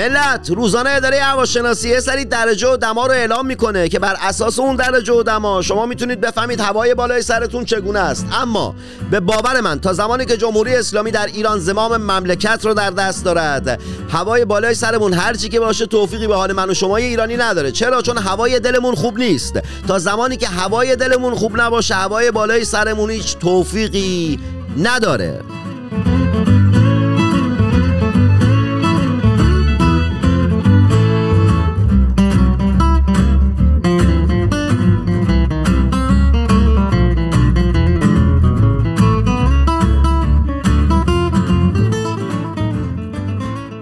ملت 0.00 0.50
روزانه 0.50 0.90
اداره 0.90 1.20
هواشناسی 1.20 2.00
سری 2.00 2.24
درجه 2.24 2.68
و 2.68 2.76
دما 2.76 3.06
رو 3.06 3.12
اعلام 3.12 3.46
می‌کنه 3.46 3.88
که 3.88 3.98
بر 3.98 4.16
اساس 4.20 4.58
اون 4.58 4.76
درجه 4.76 5.12
و 5.12 5.22
دما 5.22 5.62
شما 5.62 5.86
می‌تونید 5.86 6.20
بفهمید 6.20 6.60
هوای 6.60 6.94
بالای 6.94 7.22
سرتون 7.22 7.64
چگونه 7.64 7.98
است. 7.98 8.26
اما 8.32 8.74
به 9.10 9.20
باور 9.20 9.60
من 9.60 9.80
تا 9.80 9.92
زمانی 9.92 10.24
که 10.24 10.36
جمهوری 10.36 10.74
اسلامی 10.74 11.10
در 11.10 11.26
ایران 11.26 11.58
زمام 11.58 11.96
مملکت 11.96 12.60
رو 12.64 12.74
در 12.74 12.90
دست 12.90 13.24
دارد 13.24 13.80
هوای 14.10 14.44
بالای 14.44 14.74
سرمون 14.74 15.12
هر 15.12 15.34
چی 15.34 15.48
که 15.48 15.60
باشه 15.60 15.86
توفیقی 15.86 16.26
به 16.26 16.36
حال 16.36 16.52
من 16.52 16.70
و 16.70 16.74
شما 16.74 16.96
ایرانی 16.96 17.36
نداره. 17.36 17.72
چرا؟ 17.72 18.02
چون 18.02 18.18
هوای 18.18 18.60
دلمون 18.60 18.94
خوب 18.94 19.18
نیست. 19.18 19.60
تا 19.88 19.98
زمانی 19.98 20.36
که 20.36 20.46
هوای 20.46 20.96
دلمون 20.96 21.34
خوب 21.34 21.60
نباشه 21.60 21.94
هوای 21.94 22.30
بالای 22.30 22.64
سرمون 22.64 23.10
هیچ 23.10 23.38
توفیقی 23.38 24.40
نداره. 24.78 25.40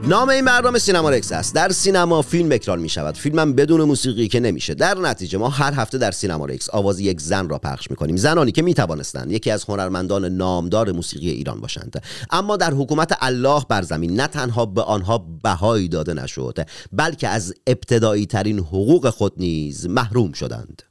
نام 0.08 0.28
این 0.28 0.44
برنامه 0.44 0.78
سینما 0.78 1.10
رکس 1.10 1.32
است. 1.32 1.54
در 1.54 1.68
سینما 1.68 2.22
فیلم 2.22 2.52
اکران 2.52 2.80
می 2.80 2.88
شود 2.88 3.16
فیلمم 3.16 3.52
بدون 3.52 3.84
موسیقی 3.84 4.28
که 4.28 4.40
نمیشه. 4.40 4.74
در 4.74 4.98
نتیجه 4.98 5.38
ما 5.38 5.48
هر 5.48 5.72
هفته 5.72 5.98
در 5.98 6.10
سینما 6.10 6.46
رکس 6.46 6.70
آواز 6.70 7.00
یک 7.00 7.20
زن 7.20 7.48
را 7.48 7.58
پخش 7.58 7.90
می 7.90 7.96
کنیم 7.96 8.16
زنانی 8.16 8.52
که 8.52 8.62
می 8.62 8.74
توانستند 8.74 9.32
یکی 9.32 9.50
از 9.50 9.64
هنرمندان 9.64 10.24
نامدار 10.24 10.92
موسیقی 10.92 11.30
ایران 11.30 11.60
باشند. 11.60 12.02
اما 12.30 12.56
در 12.56 12.74
حکومت 12.74 13.16
الله 13.20 13.62
بر 13.68 13.82
زمین 13.82 14.20
نه 14.20 14.26
تنها 14.26 14.66
به 14.66 14.82
آنها 14.82 15.26
بهایی 15.42 15.88
داده 15.88 16.14
نشد 16.14 16.66
بلکه 16.92 17.28
از 17.28 17.54
ابتدایی 17.66 18.26
ترین 18.26 18.58
حقوق 18.58 19.10
خود 19.10 19.32
نیز 19.36 19.86
محروم 19.86 20.32
شدند. 20.32 20.82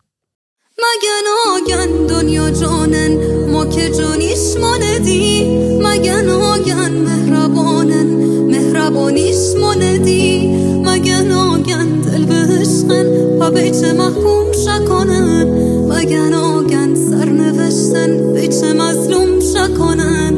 مگن 0.77 1.27
آگن 1.56 2.08
دنیا 2.08 2.51
جانن؟ 2.51 3.45
ما 3.51 3.65
که 3.65 3.89
جانیش 3.89 4.58
ماندی. 4.60 5.45
مگن 5.82 6.30
آگن 6.30 6.91
مهربانن؟ 6.91 8.37
مهربانیش 8.47 9.55
ماندی 9.62 10.47
مگن 10.86 11.31
آگن 11.31 11.88
دل 12.01 12.25
به 12.25 12.33
عشقن؟ 12.33 13.05
و 13.39 13.51
بیت 13.51 13.83
محکوم 13.83 14.51
شکنن 14.51 15.43
مگن 15.89 16.33
آگن 16.33 16.95
سرنوشتن 16.95 18.33
بیت 18.33 18.63
مظلوم 18.63 19.39
شکنن. 19.39 20.33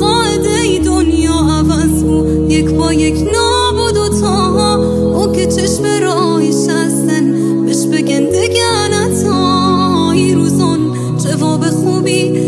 قاعده 0.00 0.78
دنیا 0.84 1.34
عوض 1.34 2.04
بو 2.04 2.26
یک 2.48 2.70
با 2.70 2.92
یک 2.92 3.16
نابود 3.32 3.96
و 3.96 4.20
تا 4.20 4.76
او 5.14 5.32
که 5.32 5.46
چشم 5.46 5.84
رایش 5.84 6.54
هستن 6.68 7.36
بش 7.66 7.86
بگن 7.86 8.24
دگنتا 8.24 10.12
روزان 10.34 10.80
جواب 11.24 11.64
خوبی 11.70 12.39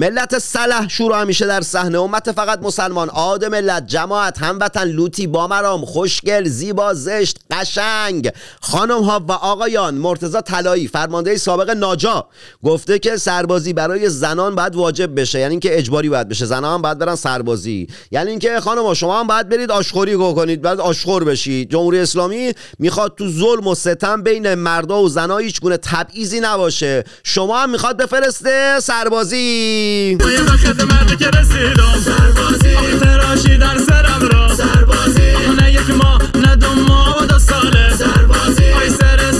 ملت 0.00 0.38
سلح 0.38 0.88
شور 0.88 1.12
همیشه 1.12 1.46
در 1.46 1.60
صحنه. 1.60 2.00
امت 2.00 2.32
فقط 2.32 2.58
مسلمان 2.62 3.08
عاد 3.08 3.44
ملت 3.44 3.86
جماعت 3.86 4.38
هموطن 4.38 4.84
لوتی 4.84 5.26
بامرام 5.26 5.84
خوشگل 5.84 6.48
زیبا 6.48 6.94
زشت 6.94 7.38
قشنگ. 7.50 8.32
خانم 8.60 9.02
ها 9.02 9.24
و 9.28 9.32
آقایان 9.32 9.94
مرتزا 9.94 10.40
طلایی 10.40 10.88
فرمانده 10.88 11.36
سابق 11.36 11.70
ناجا 11.70 12.28
گفته 12.64 12.98
که 12.98 13.16
سربازی 13.16 13.72
برای 13.72 14.08
زنان 14.08 14.54
باید 14.54 14.74
واجب 14.74 15.20
بشه. 15.20 15.38
یعنی 15.38 15.50
اینکه 15.50 15.78
اجباری 15.78 16.08
باید 16.08 16.28
بشه. 16.28 16.46
زنان 16.46 16.74
هم 16.74 16.82
باید 16.82 16.98
برن 16.98 17.14
سربازی. 17.14 17.88
یعنی 18.10 18.30
اینکه 18.30 18.60
خانم 18.60 18.82
ها 18.86 18.94
شما 18.94 19.20
هم 19.20 19.26
باید 19.26 19.48
برید 19.48 19.70
آشخوری 19.70 20.16
گو 20.16 20.34
کنید 20.34 20.62
باید 20.62 20.80
آشخور 20.80 21.24
بشید. 21.24 21.70
جمهوری 21.70 21.98
اسلامی 21.98 22.52
می‌خواد 22.78 23.14
تو 23.14 23.28
ظلم 23.28 23.66
و 23.66 23.74
ستم 23.74 24.22
بین 24.22 24.54
مردا 24.54 25.02
و 25.02 25.08
زنا 25.08 25.36
هیچ 25.36 25.60
گونه 25.60 25.76
تبعیضی 25.76 26.40
نباشه. 26.40 27.04
شما 27.24 27.58
هم 27.58 27.70
می‌خواد 27.70 27.96
بفرسته 27.96 28.80
سربازی. 28.80 29.89
با 30.20 30.30
یه 30.30 30.42
وقت 30.42 30.84
مرد 30.84 31.18
که 31.18 31.28
رسیدم 31.28 31.94
سربازی. 32.04 32.74
آخه 32.74 32.98
تراشی 32.98 33.56
در 33.58 33.78
سرم 33.78 34.28
را 34.32 34.54
سربازی 34.54 35.30
نه 35.60 35.72
یک 35.72 35.90
ماه 35.90 36.18
نه 36.34 36.56
دو 36.56 36.74
ماه 36.74 37.22
و 37.22 37.26
دو 37.26 37.38
ساله. 37.38 37.96
سربازی. 37.98 38.64
آی 38.64 38.90
سر 38.90 39.32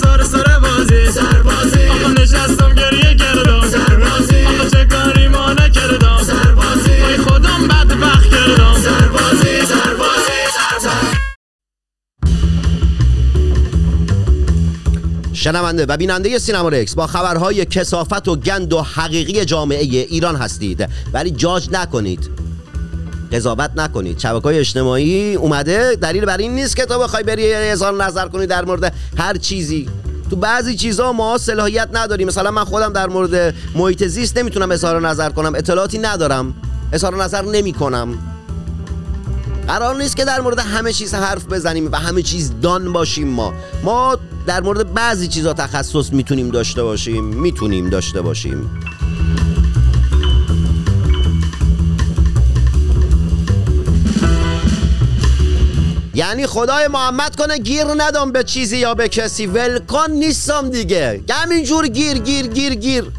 شنونده 15.41 15.87
و 15.87 15.97
بیننده 15.97 16.39
سینما 16.39 16.69
رکس 16.69 16.95
با 16.95 17.07
خبرهای 17.07 17.65
کسافت 17.65 18.29
و 18.29 18.37
گند 18.37 18.73
و 18.73 18.83
حقیقی 18.83 19.45
جامعه 19.45 19.85
ایران 19.85 20.37
هستید. 20.37 20.89
ولی 21.13 21.31
جاج 21.31 21.69
نکنید. 21.73 22.31
قضاوت 23.33 23.71
نکنید. 23.77 24.19
شبکه 24.19 24.43
های 24.43 24.59
اجتماعی 24.59 25.35
اومده. 25.35 25.97
دلیل 26.01 26.25
بر 26.25 26.37
این 26.37 26.55
نیست 26.55 26.77
که 26.77 26.85
تو 26.85 26.99
بخوای 26.99 27.23
بری 27.23 27.55
اظهار 27.55 28.05
نظر 28.05 28.29
کنی 28.29 28.47
در 28.47 28.65
مورد 28.65 28.95
هر 29.19 29.37
چیزی. 29.37 29.89
تو 30.31 30.37
بعضی 30.37 30.77
چیزها 30.77 31.13
ما 31.13 31.39
صلاحیت 31.39 31.89
نداریم. 31.93 32.27
مثلا 32.27 32.51
من 32.51 32.65
خودم 32.65 32.93
در 32.93 33.07
مورد 33.07 33.55
محیط 33.75 34.05
زیست 34.05 34.39
نمی‌تونم 34.39 34.71
اظهار 34.71 35.09
نظر 35.09 35.31
کنم. 35.31 35.55
اطلاعاتی 35.55 35.99
ندارم. 35.99 36.55
اظهار 36.93 37.25
نظر 37.25 37.43
نمی 37.43 37.73
کنم 37.73 38.19
قرار 39.69 39.97
نیست 39.97 40.17
که 40.17 40.25
در 40.25 40.41
مورد 40.41 40.59
همه 40.59 40.93
چیز 40.93 41.15
حرف 41.15 41.45
بزنیم 41.47 41.93
و 41.93 41.97
همه 41.97 42.23
چیز 42.23 42.53
دان 42.63 42.93
باشیم 42.93 43.29
ما. 43.29 43.53
ما 43.85 44.19
در 44.47 44.61
مورد 44.61 44.95
بعضی 44.95 45.29
چیزا 45.29 45.53
تخصص 45.53 46.13
می‌تونیم 46.13 46.51
داشته 46.51 46.83
باشیم؟ 46.83 47.25
می‌تونیم 47.25 47.91
داشته 47.91 48.23
باشیم. 48.23 48.71
یعنی 56.15 56.47
خدای 56.47 56.89
محمد 56.89 57.37
کنه 57.37 57.59
گیر 57.59 57.85
ندام 57.97 58.33
به 58.33 58.45
چیزی 58.45 58.77
یا 58.77 58.95
به 58.95 59.09
کسی. 59.09 59.47
ولکان 59.47 60.11
نیستم 60.11 60.71
دیگه. 60.71 61.25
همینجور 61.31 61.89
گیر 61.89 62.19
گیر 62.19 62.47
گیر 62.47 62.75
گیر. 62.75 63.05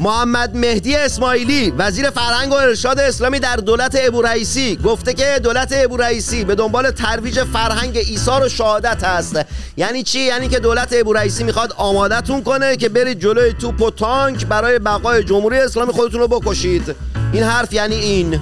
محمد 0.00 0.56
مهدی 0.56 0.96
اسماعیلی 0.96 1.72
وزیر 1.78 2.10
فرهنگ 2.10 2.52
و 2.52 2.54
ارشاد 2.54 3.00
اسلامی 3.00 3.38
در 3.38 3.56
دولت 3.56 3.98
ابو 4.02 4.22
رئیسی 4.22 4.76
گفته 4.76 5.14
که 5.14 5.40
دولت 5.42 5.72
ابو 5.76 5.96
رئیسی 5.96 6.44
به 6.44 6.54
دنبال 6.54 6.90
ترویج 6.90 7.44
فرهنگ 7.44 7.96
ایثار 7.96 8.44
و 8.44 8.48
شهادت 8.48 9.04
هست. 9.04 9.40
یعنی 9.76 10.02
چی؟ 10.02 10.20
یعنی 10.20 10.48
که 10.48 10.58
دولت 10.58 10.88
ابو 10.92 11.12
رئیسی 11.12 11.44
می‌خواد 11.44 11.72
آمادتون 11.76 12.42
کنه 12.42 12.76
که 12.76 12.88
برید 12.88 13.20
جلوی 13.20 13.52
توپ 13.52 13.82
و 13.82 13.90
تانک 13.90 14.46
برای 14.46 14.78
بقای 14.78 15.24
جمهوری 15.24 15.58
اسلامی 15.58 15.92
خودتون 15.92 16.20
رو 16.20 16.28
بکشید. 16.28 16.94
این 17.32 17.42
حرف 17.42 17.72
یعنی 17.72 17.96
این. 17.96 18.40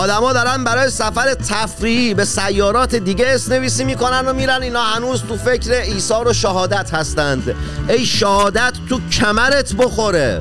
آدما 0.00 0.32
دارن 0.32 0.64
برای 0.64 0.90
سفر 0.90 1.34
تفریحی 1.34 2.14
به 2.14 2.24
سیارات 2.24 2.94
دیگه 2.94 3.24
اسنویسی 3.28 3.84
می‌کنن 3.84 4.28
و 4.28 4.32
میرن. 4.32 4.62
اینا 4.62 4.82
هنوز 4.82 5.22
تو 5.22 5.36
فکر 5.36 5.72
ایثار 5.72 6.28
و 6.28 6.32
شهادت 6.32 6.94
هستند. 6.94 7.54
ای 7.88 8.06
شهادت 8.06 8.72
تو 8.88 9.00
کمرت 9.08 9.74
بخوره. 9.74 10.40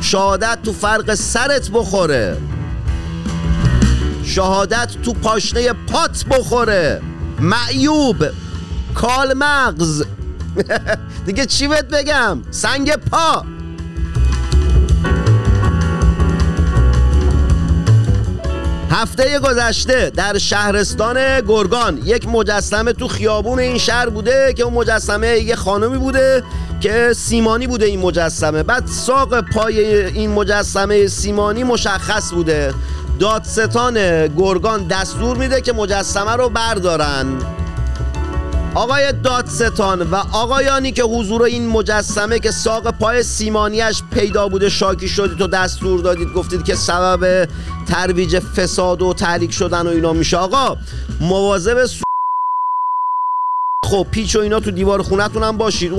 شهادت 0.00 0.58
تو 0.64 0.72
فرق 0.72 1.14
سرت 1.14 1.70
بخوره. 1.70 2.36
شهادت 4.24 4.88
تو 5.02 5.12
پاشنه 5.12 5.72
پات 5.72 6.24
بخوره. 6.30 7.00
معیوب 7.40 8.26
کال 8.94 9.34
مغز 9.36 10.04
دیگه 11.26 11.46
چی 11.46 11.68
بهت 11.68 11.88
بگم؟ 11.88 12.38
سنگ 12.50 12.96
پا. 12.96 13.44
هفته 18.90 19.38
گذشته 19.38 20.10
در 20.10 20.38
شهرستان 20.38 21.40
گرگان 21.40 22.00
یک 22.04 22.28
مجسمه 22.28 22.92
تو 22.92 23.08
خیابون 23.08 23.58
این 23.58 23.78
شهر 23.78 24.08
بوده 24.08 24.52
که 24.56 24.62
اون 24.62 24.74
مجسمه 24.74 25.38
یه 25.38 25.56
خانمی 25.56 25.98
بوده 25.98 26.42
که 26.80 27.12
سیمانی 27.16 27.66
بوده 27.66 27.86
این 27.86 28.00
مجسمه. 28.00 28.62
بعد 28.62 28.86
ساق 28.86 29.40
پای 29.40 30.04
این 30.06 30.30
مجسمه 30.30 31.06
سیمانی 31.06 31.64
مشخص 31.64 32.32
بوده. 32.32 32.74
دادستان 33.18 34.26
گرگان 34.26 34.86
دستور 34.86 35.36
میده 35.36 35.60
که 35.60 35.72
مجسمه 35.72 36.32
رو 36.32 36.48
بردارن. 36.48 37.26
آقای 38.74 39.12
دادستان 39.12 40.02
و 40.02 40.14
آقایانی 40.32 40.92
که 40.92 41.02
حضور 41.02 41.42
این 41.42 41.68
مجسمه 41.68 42.38
که 42.38 42.50
ساق 42.50 42.90
پای 42.90 43.22
سیمانیش 43.22 44.02
پیدا 44.10 44.48
بوده 44.48 44.68
شاکی 44.68 45.08
شدید 45.08 45.40
و 45.40 45.46
دستور 45.46 46.00
دادید 46.00 46.32
گفتید 46.32 46.64
که 46.64 46.74
سبب 46.74 47.48
ترویج 47.88 48.38
فساد 48.38 49.02
و 49.02 49.12
تحریک 49.12 49.52
شدن 49.52 49.86
و 49.86 49.90
اینا 49.90 50.12
میشه. 50.12 50.36
آقا 50.36 50.76
مواظب 51.20 51.86
س... 51.86 52.02
خب 53.84 54.06
پیچ 54.10 54.36
و 54.36 54.40
اینا 54.40 54.60
تو 54.60 54.70
دیوار 54.70 55.02
خونتون 55.02 55.42
هم 55.42 55.56
باشید 55.56 55.92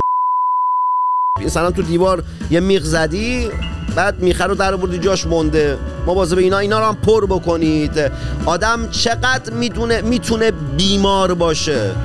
مثلا 1.46 1.72
تو 1.72 1.82
دیوار 1.82 2.24
یه 2.52 2.60
میخ 2.60 2.84
زدی 2.84 3.50
بعد 3.96 4.20
میخه 4.20 4.44
رو 4.44 4.56
در 4.56 4.76
بردی 4.76 5.00
جاش 5.00 5.26
مونده. 5.26 5.78
مواظب 6.06 6.38
اینا 6.38 6.58
اینا 6.58 6.80
رو 6.80 6.86
هم 6.86 6.96
پر 6.96 7.26
بکنید. 7.26 8.12
آدم 8.46 8.90
چقدر 8.90 9.54
می‌دونه 9.54 10.02
می‌تونه 10.02 10.52
بیمار 10.52 11.34
باشه؟ 11.34 11.96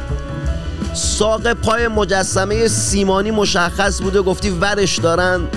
ساق 0.97 1.53
پای 1.53 1.89
مجسمه 1.89 2.69
سیمانی 2.69 3.31
مشخص 3.31 4.03
بوده 4.03 4.23
گفتی 4.23 4.51
ورش 4.51 4.99
دارن. 4.99 5.49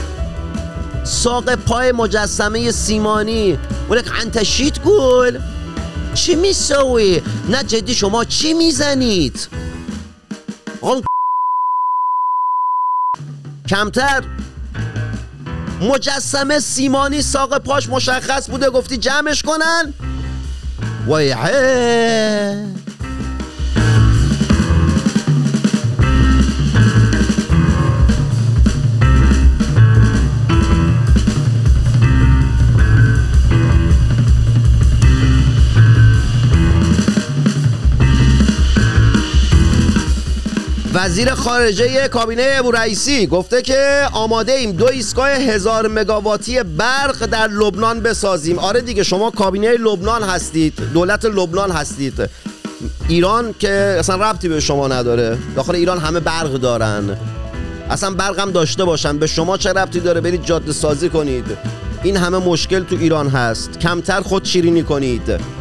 ساق 1.04 1.56
پای 1.56 1.92
مجسمه 1.92 2.72
سیمانی. 2.72 3.60
ولک 3.90 4.12
انت 4.22 4.44
شیت 4.44 4.82
گل. 4.82 5.40
چی 6.14 6.36
میسوی 6.36 7.22
نه 7.50 7.64
جدی 7.64 7.94
شما 7.94 8.26
چی 8.26 8.54
می‌زنید؟ 8.54 9.48
آقا 10.82 11.02
کمتر. 13.70 14.24
مجسمه 15.82 16.60
سیمانی 16.60 17.22
ساق 17.22 17.58
پاش 17.58 17.90
مشخص 17.90 18.50
بوده 18.50 18.70
گفتی 18.70 18.98
جمعش 18.98 19.44
کنن. 19.44 19.94
ویعه 21.08 22.66
وزیر 41.02 41.34
خارجه 41.34 42.08
کابینه 42.08 42.56
ابو 42.60 42.72
رئیسی 42.72 43.28
گفته 43.28 43.62
که 43.62 44.08
آماده 44.14 44.52
ایم 44.52 44.72
دو 44.72 44.88
ایستگاه 44.88 45.30
هزار 45.30 45.88
مگاواتی 45.88 46.64
برق 46.64 47.26
در 47.26 47.48
لبنان 47.48 48.00
بسازیم. 48.00 48.60
آره 48.60 48.82
دیگه 48.82 49.04
شما 49.04 49.32
کابینه 49.32 49.72
لبنان 49.72 50.24
هستید 50.24 50.74
دولت 50.94 51.26
لبنان 51.26 51.72
هستید. 51.72 52.30
ایران 53.08 53.56
که 53.60 53.96
اصلا 54.00 54.16
ربطی 54.16 54.48
به 54.48 54.60
شما 54.60 54.88
نداره. 54.88 55.38
داخل 55.56 55.76
ایران 55.76 55.98
همه 55.98 56.20
برق 56.20 56.54
دارن. 56.54 57.18
اصلا 57.90 58.12
برق 58.12 58.40
هم 58.40 58.52
داشته 58.52 58.86
باشن. 58.86 59.18
به 59.18 59.28
شما 59.28 59.58
چه 59.58 59.70
ربطی 59.70 60.00
داره؟ 60.00 60.22
برید 60.22 60.46
جاده 60.46 60.72
سازی 60.72 61.10
کنید. 61.10 61.46
این 62.04 62.18
همه 62.18 62.38
مشکل 62.38 62.84
تو 62.84 62.96
ایران 62.96 63.28
هست. 63.28 63.80
کمتر 63.80 64.22
خود 64.22 64.46
شیرینی 64.46 64.84
کنید. 64.84 65.59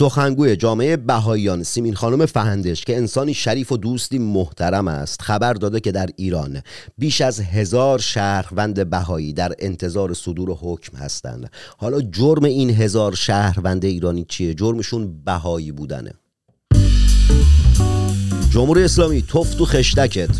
سخنگوی 0.00 0.56
جامعه 0.56 0.96
بهاییان 0.96 1.62
سیمین 1.62 1.94
خانم 1.94 2.26
فهندش 2.26 2.84
که 2.84 2.96
انسانی 2.96 3.34
شریف 3.34 3.72
و 3.72 3.76
دوستی 3.76 4.18
محترم 4.18 4.88
است 4.88 5.22
خبر 5.22 5.52
داده 5.52 5.80
که 5.80 5.92
در 5.92 6.08
ایران 6.16 6.62
بیش 6.98 7.20
از 7.20 7.40
هزار 7.40 7.98
شهروند 7.98 8.90
بهایی 8.90 9.32
در 9.32 9.52
انتظار 9.58 10.14
صدور 10.14 10.50
حکم 10.60 10.96
هستند. 10.96 11.50
حالا 11.78 12.00
جرم 12.00 12.44
این 12.44 12.70
هزار 12.70 13.14
شهروند 13.14 13.84
ایرانی 13.84 14.24
چیه؟ 14.28 14.54
جرمشون 14.54 15.24
بهایی 15.24 15.72
بودنه. 15.72 16.12
جمهوری 18.50 18.84
اسلامی 18.84 19.22
تفت 19.22 19.60
و 19.60 19.64
خشتکت 19.64 20.30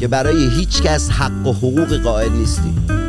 که 0.00 0.08
برای 0.08 0.48
هیچ 0.50 0.82
کس 0.82 1.10
حق 1.10 1.46
و 1.46 1.52
حقوق 1.52 1.96
قائل 1.96 2.32
نیستی. 2.32 3.03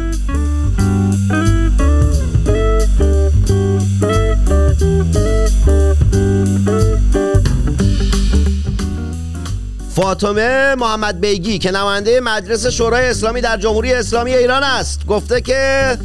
فاطمه 9.95 10.75
محمد 10.75 11.21
بیگی 11.21 11.59
که 11.59 11.71
نماینده 11.71 12.19
مجلس 12.19 12.67
شورای 12.67 13.05
اسلامی 13.05 13.41
در 13.41 13.57
جمهوری 13.57 13.93
اسلامی 13.93 14.33
ایران 14.33 14.63
است. 14.63 15.05
گفته 15.05 15.41
که 15.41 15.97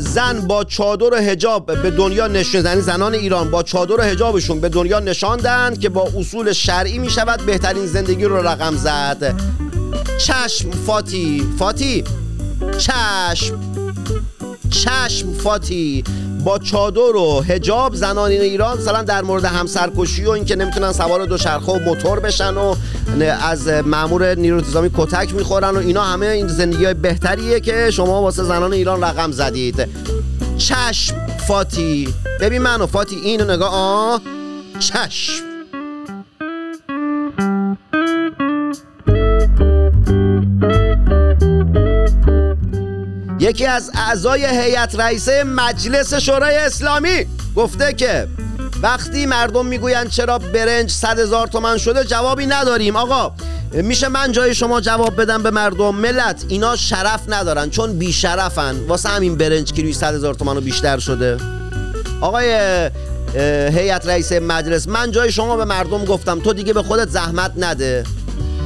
زن 0.00 0.40
با 0.40 0.64
چادر 0.64 1.14
و 1.14 1.16
هجاب 1.16 1.82
به 1.82 1.90
دنیا 1.90 2.26
نشون 2.26 2.64
یعنی 2.64 2.80
زنان 2.80 3.14
ایران 3.14 3.50
با 3.50 3.62
چادر 3.62 4.00
و 4.00 4.02
هجابشون 4.02 4.60
به 4.60 4.68
دنیا 4.68 5.00
نشاندند 5.00 5.80
که 5.80 5.88
با 5.88 6.08
اصول 6.18 6.52
شرعی 6.52 6.98
می 6.98 7.10
شود 7.10 7.46
بهترین 7.46 7.86
زندگی 7.86 8.24
رو 8.24 8.36
رقم 8.48 8.76
زد. 8.76 9.34
چشم 10.18 10.70
فاتی 10.70 11.48
فاتی 11.58 12.04
چشم. 12.78 13.71
چشم 14.72 15.32
فاتی 15.32 16.04
با 16.44 16.58
چادر 16.58 17.16
و 17.16 17.40
هجاب 17.40 17.94
زنان 17.94 18.30
ایران 18.30 18.78
مثلا 18.78 19.02
در 19.02 19.22
مورد 19.22 19.44
همسرکشی 19.44 20.24
و 20.24 20.30
اینکه 20.30 20.56
نمی‌تونن 20.56 20.92
سوار 20.92 21.24
دوچرخه 21.24 21.72
و 21.72 21.78
موتور 21.78 22.20
بشن 22.20 22.54
و 22.54 22.74
از 23.40 23.68
مامور 23.68 24.34
نیروی 24.34 24.60
انتظامی 24.60 24.90
کتک 24.96 25.34
می‌خورن 25.34 25.70
و 25.70 25.78
اینا 25.78 26.02
همه 26.02 26.26
این 26.26 26.48
زندگی 26.48 26.94
بهتریه 26.94 27.60
که 27.60 27.90
شما 27.90 28.22
واسه 28.22 28.44
زنان 28.44 28.72
ایران 28.72 29.04
رقم 29.04 29.32
زدید. 29.32 29.88
چشم 30.58 31.26
فاتی. 31.48 32.14
ببین 32.40 32.62
منو 32.62 32.86
فاتی 32.86 33.16
اینو 33.16 33.44
نگاه 33.44 33.70
آه 33.74 34.20
چشم. 34.78 35.51
یکی 43.52 43.66
از 43.66 43.90
اعضای 43.94 44.46
هیئت 44.46 45.00
رئیسه 45.00 45.44
مجلس 45.44 46.14
شورای 46.14 46.56
اسلامی 46.56 47.26
گفته 47.56 47.92
که 47.92 48.28
وقتی 48.82 49.26
مردم 49.26 49.66
می‌گویند 49.66 50.10
چرا 50.10 50.38
برنج 50.38 50.90
صد 50.90 51.18
هزار 51.18 51.46
تومن 51.46 51.78
شده 51.78 52.04
جوابی 52.04 52.46
نداریم. 52.46 52.96
آقا 52.96 53.34
میشه 53.72 54.08
من 54.08 54.32
جای 54.32 54.54
شما 54.54 54.80
جواب 54.80 55.20
بدم 55.20 55.42
به 55.42 55.50
مردم؟ 55.50 55.94
ملت 55.94 56.44
اینا 56.48 56.76
شرف 56.76 57.20
ندارن 57.28 57.70
چون 57.70 57.98
بیشرفن. 57.98 58.76
واسه 58.88 59.08
همین 59.08 59.36
برنج 59.36 59.72
کیلوی 59.72 59.92
100 59.92 60.14
هزار 60.14 60.34
تومن 60.34 60.60
بیشتر 60.60 60.98
شده. 60.98 61.36
آقای 62.20 62.46
هیئت 63.72 64.06
رئیس 64.06 64.32
مجلس 64.32 64.88
من 64.88 65.10
جای 65.10 65.32
شما 65.32 65.56
به 65.56 65.64
مردم 65.64 66.04
گفتم 66.04 66.40
تو 66.40 66.52
دیگه 66.52 66.72
به 66.72 66.82
خودت 66.82 67.08
زحمت 67.08 67.52
نده. 67.56 68.04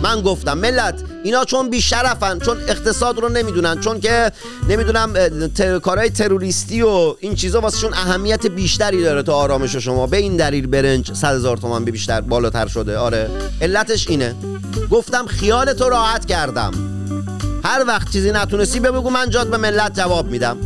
من 0.03 0.21
گفتم 0.21 0.59
ملت 0.59 0.95
اینا 1.27 1.45
چون 1.45 1.71
بیشرفن 1.71 2.39
چون 2.39 2.57
اقتصاد 2.69 3.19
رو 3.19 3.29
نمی‌دونن 3.29 3.81
چون 3.81 4.01
که 4.01 4.33
نمی‌دونم 4.69 5.13
تر... 5.55 5.79
کارهای 5.79 6.11
تروریستی 6.11 6.83
و 6.83 7.15
این 7.21 7.35
چیزا 7.35 7.61
واسهشون 7.61 7.95
اهمیت 7.95 8.47
بیشتری 8.47 9.03
داره 9.03 9.23
تا 9.23 9.35
آرامش 9.35 9.77
شما. 9.77 10.07
به 10.07 10.17
این 10.17 10.37
دلیل 10.37 10.67
برنج 10.67 11.13
100 11.13 11.35
هزار 11.35 11.57
تومن 11.57 11.85
به 11.85 11.91
بیشتر 11.91 12.21
بالاتر 12.21 12.67
شده. 12.67 12.99
آره. 12.99 13.31
علتش 13.63 14.09
اینه. 14.09 14.35
گفتم 14.91 15.27
خیال 15.27 15.73
تو 15.73 15.89
راحت 15.89 16.27
کردم. 16.27 16.73
هر 17.65 17.85
وقت 17.87 18.13
چیزی 18.13 18.31
نتونستی 18.33 18.81
بگو 18.81 19.11
من 19.11 19.31
جات 19.31 19.49
به 19.51 19.57
ملت 19.57 19.95
جواب 19.95 20.27
میدم. 20.27 20.57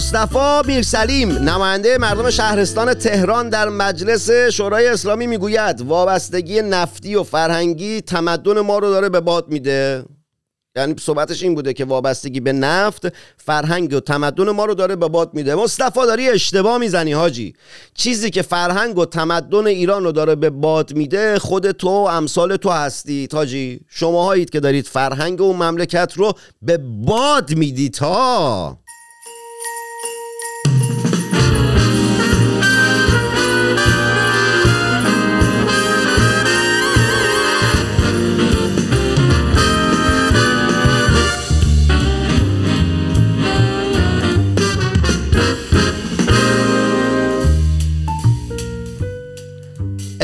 مصطفی 0.00 0.62
میرسلیم 0.66 1.32
نماینده 1.32 1.98
مردم 1.98 2.30
شهرستان 2.30 2.94
تهران 2.94 3.48
در 3.48 3.68
مجلس 3.68 4.30
شورای 4.30 4.88
اسلامی 4.88 5.26
می‌گوید 5.26 5.80
وابستگی 5.80 6.62
نفتی 6.62 7.14
و 7.14 7.22
فرهنگی 7.22 8.00
تمدن 8.00 8.60
ما 8.60 8.78
رو 8.78 8.90
داره 8.90 9.08
به 9.08 9.20
باد 9.20 9.48
میده. 9.48 10.04
یعنی 10.76 10.94
صحبتش 11.00 11.42
این 11.42 11.54
بوده 11.54 11.72
که 11.72 11.84
وابستگی 11.84 12.40
به 12.40 12.52
نفت 12.52 13.08
فرهنگ 13.36 13.92
و 13.92 14.00
تمدن 14.00 14.50
ما 14.50 14.64
رو 14.64 14.74
داره 14.74 14.96
به 14.96 15.08
باد 15.08 15.34
میده. 15.34 15.54
مصطفی 15.54 16.00
داری 16.06 16.28
اشتباه 16.28 16.78
می‌زنی 16.78 17.12
حاجی. 17.12 17.54
چیزی 17.94 18.30
که 18.30 18.42
فرهنگ 18.42 18.98
و 18.98 19.04
تمدن 19.04 19.66
ایران 19.66 20.04
رو 20.04 20.12
داره 20.12 20.34
به 20.34 20.50
باد 20.50 20.92
میده 20.92 21.38
خود 21.38 21.70
تو 21.70 21.88
امثال 21.88 22.56
تو 22.56 22.70
هستی 22.70 23.26
تاجی 23.26 23.80
شماهایید 23.88 24.50
که 24.50 24.60
دارید 24.60 24.86
فرهنگ 24.86 25.40
و 25.40 25.52
مملکت 25.52 26.12
رو 26.16 26.32
به 26.62 26.78
باد 26.82 27.54
می‌دید 27.54 27.94
تا 27.94 28.76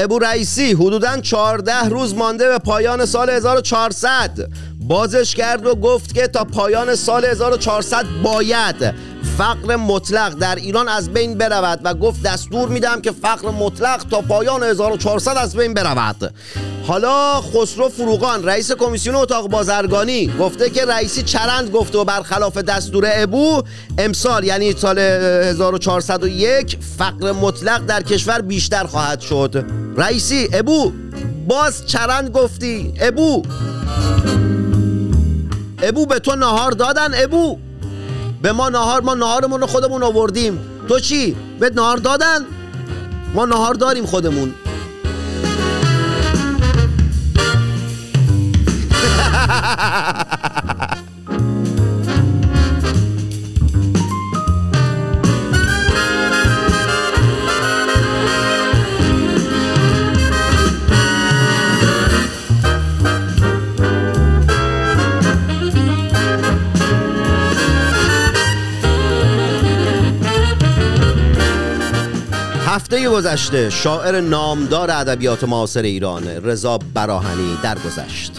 ابو 0.06 0.18
رئیسی 0.18 0.72
حدودا 0.72 1.20
14 1.20 1.88
روز 1.88 2.14
مانده 2.14 2.48
به 2.48 2.58
پایان 2.58 3.06
سال 3.06 3.30
1400 3.30 4.48
بازش 4.80 5.34
کرد 5.34 5.66
و 5.66 5.74
گفت 5.74 6.14
که 6.14 6.26
تا 6.26 6.44
پایان 6.44 6.94
سال 6.94 7.24
1400 7.24 8.04
باید. 8.22 8.94
فقر 9.38 9.76
مطلق 9.76 10.34
در 10.34 10.54
ایران 10.54 10.88
از 10.88 11.12
بین 11.12 11.38
برود 11.38 11.80
و 11.84 11.94
گفت 11.94 12.22
دستور 12.22 12.68
میدم 12.68 13.00
که 13.00 13.12
فقر 13.12 13.50
مطلق 13.50 14.04
تا 14.10 14.20
پایان 14.20 14.62
1400 14.62 15.36
از 15.36 15.56
بین 15.56 15.74
برود. 15.74 16.34
حالا 16.86 17.40
خسرو 17.40 17.88
فروغان 17.88 18.44
رئیس 18.44 18.72
کمیسیون 18.72 19.16
اتاق 19.16 19.48
بازرگانی 19.48 20.32
گفته 20.40 20.70
که 20.70 20.84
رئیسی 20.84 21.22
چرند 21.22 21.70
گفته 21.70 21.98
و 21.98 22.04
برخلاف 22.04 22.56
دستور 22.56 23.10
ابو 23.14 23.62
امسال 23.98 24.44
یعنی 24.44 24.72
سال 24.72 24.98
1401 24.98 26.78
فقر 26.98 27.32
مطلق 27.32 27.86
در 27.86 28.02
کشور 28.02 28.40
بیشتر 28.40 28.84
خواهد 28.84 29.20
شد. 29.20 29.64
رئیسی 29.96 30.48
ابو 30.52 30.92
باز 31.48 31.86
چرند 31.86 32.30
گفتی 32.30 32.94
ابو. 33.00 33.42
ابو 35.82 36.06
به 36.06 36.18
تو 36.18 36.36
نهار 36.36 36.70
دادن 36.70 37.24
ابو. 37.24 37.58
به 38.46 38.52
ما 38.52 38.68
نهار 38.68 39.00
ما 39.00 39.14
نهارمون 39.14 39.60
رو 39.60 39.66
خودمون 39.66 40.02
آوردیم 40.02 40.58
تو 40.88 41.00
چی؟ 41.00 41.36
به 41.60 41.70
نهار 41.70 41.96
دادن؟ 41.96 42.44
ما 43.34 43.46
نهار 43.46 43.74
داریم 43.74 44.06
خودمون 44.06 44.54
هفته 72.76 73.08
گذشته 73.08 73.70
شاعر 73.70 74.20
نامدار 74.20 74.90
ادبیات 74.90 75.44
معاصر 75.44 75.82
ایران 75.82 76.28
رضا 76.28 76.78
براهنی 76.94 77.58
درگذشت. 77.62 78.32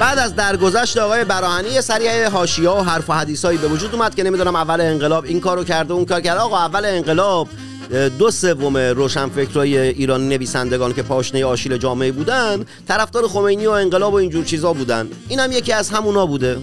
بعد 0.00 0.18
از 0.18 0.34
درگذشت 0.34 0.96
آقای 0.96 1.24
براهنی 1.24 1.68
یه 1.68 1.80
سری 1.80 2.22
حاشیه 2.22 2.70
و 2.70 2.82
حرف 2.82 3.10
و 3.10 3.12
حدیثایی 3.12 3.58
به 3.58 3.68
وجود 3.68 3.94
اومد 3.94 4.14
که 4.14 4.22
نمی‌دونم 4.22 4.56
اول 4.56 4.80
انقلاب 4.80 5.24
این 5.24 5.40
کارو 5.40 5.64
کرده 5.64 5.92
اون 5.92 6.04
کار 6.04 6.20
کرده 6.20 6.40
آقا 6.40 6.58
اول 6.58 6.84
انقلاب 6.84 7.48
دو 8.18 8.30
سوم 8.30 8.76
روشنفکرای 8.76 9.78
ایرانی 9.78 10.28
نویسندگان 10.28 10.92
که 10.92 11.02
پاشنه 11.02 11.44
آشیل 11.44 11.76
جامعه 11.76 12.12
بودن 12.12 12.64
طرفدار 12.88 13.28
خمینی 13.28 13.66
و 13.66 13.70
انقلاب 13.70 14.12
و 14.12 14.16
اینجور 14.16 14.44
چیزا 14.44 14.72
بودن. 14.72 15.08
اینم 15.28 15.52
یکی 15.52 15.72
از 15.72 15.90
همونا 15.90 16.26
بوده. 16.26 16.58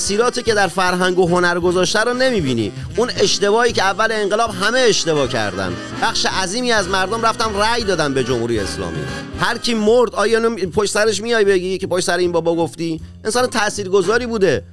تأثیراتی 0.00 0.42
که 0.42 0.54
در 0.54 0.68
فرهنگ 0.68 1.18
و 1.18 1.28
هنر 1.28 1.60
گذاشته 1.60 2.00
رو 2.00 2.14
نمی‌بینی. 2.14 2.72
اون 2.96 3.10
اشتباهی 3.16 3.72
که 3.72 3.82
اول 3.82 4.12
انقلاب 4.12 4.50
همه 4.50 4.78
اشتباه 4.78 5.28
کردن. 5.28 5.72
بخش 6.02 6.26
عظیمی 6.26 6.72
از 6.72 6.88
مردم 6.88 7.22
رفتن 7.22 7.54
رأی 7.54 7.84
دادن 7.84 8.14
به 8.14 8.24
جمهوری 8.24 8.58
اسلامی. 8.58 8.98
هر 9.40 9.58
کی 9.58 9.74
مرد 9.74 10.14
آیا 10.14 10.50
پشت 10.50 10.92
سرش 10.92 11.20
میای 11.20 11.44
بگی 11.44 11.78
که 11.78 11.86
پشت 11.86 12.04
سر 12.04 12.18
این 12.18 12.32
بابا 12.32 12.54
گفتی؟ 12.54 13.00
انسان 13.24 13.46
تاثیرگذاری 13.46 14.26
بوده. 14.26 14.64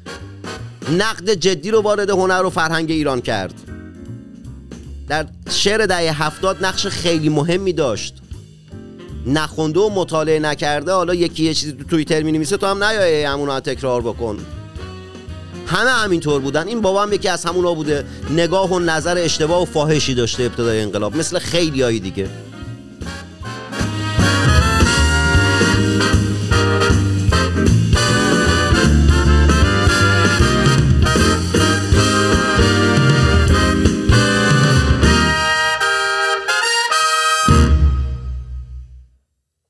نقد 0.98 1.30
جدی 1.30 1.72
رو 1.72 1.82
وارد 1.82 2.10
هنر 2.10 2.44
و 2.46 2.50
فرهنگ 2.50 2.92
ایران 2.92 3.22
کرد. 3.22 3.54
در 5.10 5.26
شعر 5.50 5.86
دهه 5.86 6.24
هفتاد 6.24 6.66
نقش 6.66 6.88
خیلی 6.88 7.30
مهمی 7.30 7.74
داشت. 7.74 8.16
نخونده 9.26 9.80
و 9.80 9.90
مطالعه 9.90 10.40
نکرده 10.40 10.92
حالا 10.92 11.14
یکی 11.14 11.44
یه 11.44 11.54
چیزی 11.54 11.72
تو 11.72 11.84
توییتر 11.84 12.24
می 12.24 12.46
تو 12.46 12.68
هم 12.68 12.84
نیای 12.84 13.24
همون 13.24 13.60
تکرار 13.60 14.02
بکن. 14.02 14.38
همه 15.68 15.90
همینطور 15.90 16.42
بودن. 16.42 16.68
این 16.68 16.82
بابا 16.82 17.04
هم 17.04 17.14
یکی 17.14 17.28
از 17.30 17.46
همونا 17.46 17.74
بوده. 17.74 18.06
نگاه 18.30 18.72
و 18.72 18.80
نظر 18.80 19.18
اشتباه 19.18 19.62
و 19.62 19.66
فاحشی 19.66 20.16
داشته 20.16 20.44
ابتدای 20.44 20.82
انقلاب. 20.82 21.16
مثل 21.18 21.40
خیلی 21.40 21.82
های 21.82 22.00
دیگه. 22.00 22.30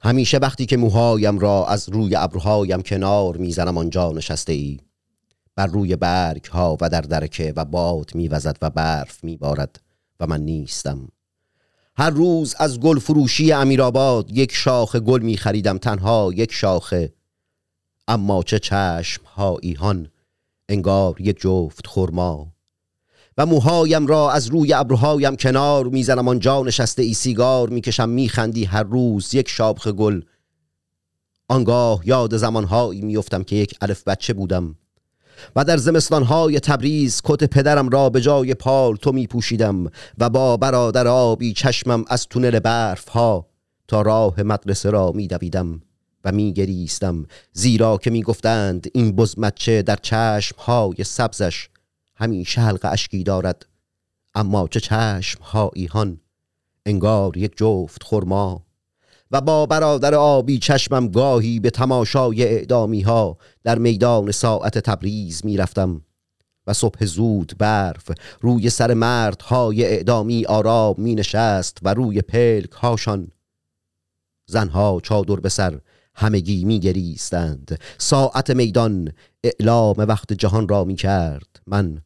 همیشه 0.02 0.38
وقتی 0.38 0.66
که 0.66 0.78
موهایم 0.78 1.40
را 1.40 1.66
از 1.66 1.90
روی 1.90 2.16
ابروهایم 2.16 2.82
کنار 2.82 3.38
می‌زنم 3.38 3.78
آنجا 3.78 4.12
نشسته 4.12 4.54
ای. 4.54 4.80
بر 5.58 5.68
روی 5.68 5.96
برگ 5.96 6.46
ها 6.46 6.78
و 6.82 6.90
در 6.90 7.02
درکه 7.02 7.54
و 7.56 7.66
باد 7.66 8.16
میوزد 8.16 8.58
و 8.62 8.70
برف 8.70 9.24
میبارد 9.24 9.82
و 10.20 10.28
من 10.28 10.42
نیستم. 10.42 11.08
هر 11.98 12.10
روز 12.10 12.56
از 12.60 12.80
گل 12.80 13.00
فروشی 13.00 13.52
امیرآباد 13.52 14.32
یک 14.32 14.52
شاخ 14.52 14.96
گل 14.96 15.22
می 15.22 15.38
خریدم 15.38 15.78
تنها 15.78 16.32
یک 16.36 16.52
شاخه 16.52 17.14
اما 18.08 18.44
چه 18.44 18.60
چشم 18.60 19.24
ها 19.26 19.58
ایهان 19.62 20.10
انگار 20.70 21.22
یک 21.22 21.40
جفت 21.40 21.88
خرما. 21.88 22.48
و 23.38 23.46
موهایم 23.46 24.08
را 24.08 24.32
از 24.32 24.48
روی 24.48 24.74
ابروهایم 24.74 25.36
کنار 25.36 25.88
می‌زنم 25.88 26.28
آنجا 26.28 26.62
نشسته 26.62 27.04
ای 27.04 27.14
سیگار 27.14 27.70
می‌کشم 27.70 28.10
میخندی 28.10 28.66
هر 28.66 28.84
روز 28.84 29.34
یک 29.34 29.50
شاخ 29.50 29.88
گل. 29.88 30.22
آنگاه 31.48 32.02
یاد 32.06 32.38
زمانهایی 32.38 33.02
میفتم 33.02 33.44
که 33.44 33.56
یک 33.56 33.78
الف 33.82 34.04
بچه 34.04 34.34
بودم. 34.34 34.76
و 35.56 35.64
در 35.64 35.78
زمستانهای 35.78 36.60
تبریز 36.60 37.22
کت 37.24 37.44
پدرم 37.44 37.90
را 37.90 38.10
به 38.10 38.22
جای 38.22 38.54
پال 38.54 38.96
تو 38.96 39.12
می 39.12 39.28
پوشیدم 39.28 39.92
و 40.18 40.30
با 40.30 40.58
برادر 40.58 41.08
آبی 41.08 41.54
چشمم 41.54 42.06
از 42.08 42.28
تونل 42.28 42.60
برف 42.60 43.08
ها 43.08 43.48
تا 43.88 44.02
راه 44.02 44.44
مدرسه 44.44 44.90
را 44.90 45.12
می 45.12 45.28
دویدم 45.28 45.82
و 46.24 46.32
می 46.32 46.54
گریستم 46.54 47.26
زیرا 47.54 47.98
که 47.98 48.10
می 48.10 48.24
گفتند 48.24 48.88
این 48.94 49.12
بزمچه 49.12 49.82
در 49.82 49.96
چشم 49.96 50.56
های 50.60 51.04
سبزش 51.04 51.70
همیشه 52.16 52.62
حلق 52.62 52.86
اشکی 52.92 53.24
دارد 53.24 53.66
اما 54.36 54.68
چه 54.68 54.80
چشم 54.80 55.42
ها 55.42 55.72
ایهان 55.74 56.20
انگار 56.86 57.38
یک 57.38 57.58
جفت 57.58 58.04
خرما 58.04 58.67
و 59.32 59.42
با 59.42 59.66
برادر 59.66 60.16
آبی 60.16 60.60
چشمم 60.60 61.08
گاهی 61.08 61.60
به 61.60 61.70
تماشای 61.70 62.44
اعدامی 62.44 63.02
ها 63.02 63.38
در 63.64 63.78
میدان 63.78 64.32
ساعت 64.32 64.78
تبریز 64.78 65.46
می 65.46 65.58
رفتم 65.58 66.02
و 66.68 66.74
صبح 66.74 67.06
زود 67.06 67.54
برف 67.60 68.12
روی 68.42 68.70
سر 68.70 68.94
مردهای 68.94 69.86
اعدامی 69.86 70.46
آرام 70.46 70.96
می 70.98 71.16
نشست 71.16 71.78
و 71.82 71.94
روی 71.94 72.22
پلک 72.22 72.72
هاشان 72.72 73.32
زنها 74.46 75.00
چادر 75.04 75.36
به 75.36 75.50
سر 75.50 75.80
همگی 76.16 76.66
می 76.66 76.80
گریستند 76.80 77.80
ساعت 77.98 78.50
میدان 78.50 79.14
اعلام 79.44 79.96
وقت 79.98 80.34
جهان 80.34 80.68
را 80.68 80.84
می 80.84 80.96
کرد 80.96 81.62
من 81.68 82.02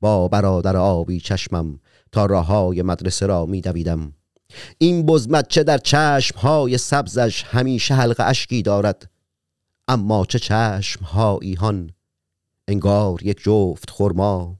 با 0.00 0.28
برادر 0.28 0.76
آبی 0.76 1.20
چشمم 1.20 1.80
تا 2.12 2.26
راه 2.26 2.46
های 2.46 2.82
مدرسه 2.82 3.26
را 3.26 3.46
می 3.46 3.60
دویدم 3.60 4.12
این 4.78 5.06
بزمچه 5.06 5.62
در 5.62 5.78
چشم 5.78 6.38
های 6.38 6.78
سبزش 6.78 7.44
همیشه 7.44 7.94
حلقه 7.94 8.24
اشکی 8.24 8.62
دارد. 8.62 9.10
اما 9.88 10.24
چه 10.24 10.38
چشم 10.38 11.04
ها 11.04 11.38
ایهان 11.42 11.90
انگار 12.68 13.22
یک 13.22 13.40
جفت 13.42 13.90
خرما. 13.90 14.58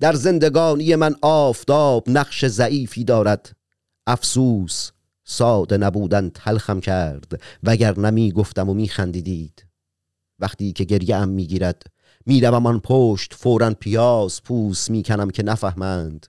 در 0.00 0.12
زندگانی 0.12 0.96
من 0.96 1.14
آفتاب 1.22 2.04
نقش 2.10 2.44
ضعیفی 2.44 3.04
دارد. 3.04 3.56
افسوس 4.06 4.90
ساده 5.24 5.76
نبودن 5.76 6.30
تلخم 6.34 6.80
کرد 6.80 7.40
وگر 7.62 7.98
نمی 7.98 8.32
گفتم 8.32 8.68
و 8.68 8.74
می 8.74 8.88
خندیدید 8.88 9.66
وقتی 10.38 10.72
که 10.72 10.84
گریه 10.84 11.16
ام 11.16 11.28
می 11.28 11.46
گیرد 11.46 11.82
می 12.26 12.46
آن 12.46 12.80
پشت 12.80 13.34
فورا 13.34 13.70
پیاز 13.70 14.42
پوس 14.42 14.90
می 14.90 15.02
کنم 15.02 15.30
که 15.30 15.42
نفهمند. 15.42 16.26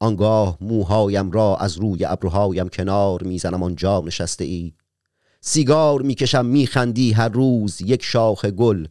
آنگاه 0.00 0.58
موهایم 0.60 1.30
را 1.30 1.56
از 1.56 1.76
روی 1.76 2.04
ابروهایم 2.04 2.68
کنار 2.68 3.22
می‌زنم 3.22 3.62
آنجا 3.62 4.00
نشسته 4.00 4.44
ای 4.44 4.72
سیگار 5.40 6.02
می‌کشم 6.02 6.46
میخندی 6.46 7.12
هر 7.12 7.28
روز 7.28 7.80
یک 7.80 8.02
شاخ 8.02 8.44
گل. 8.44 8.86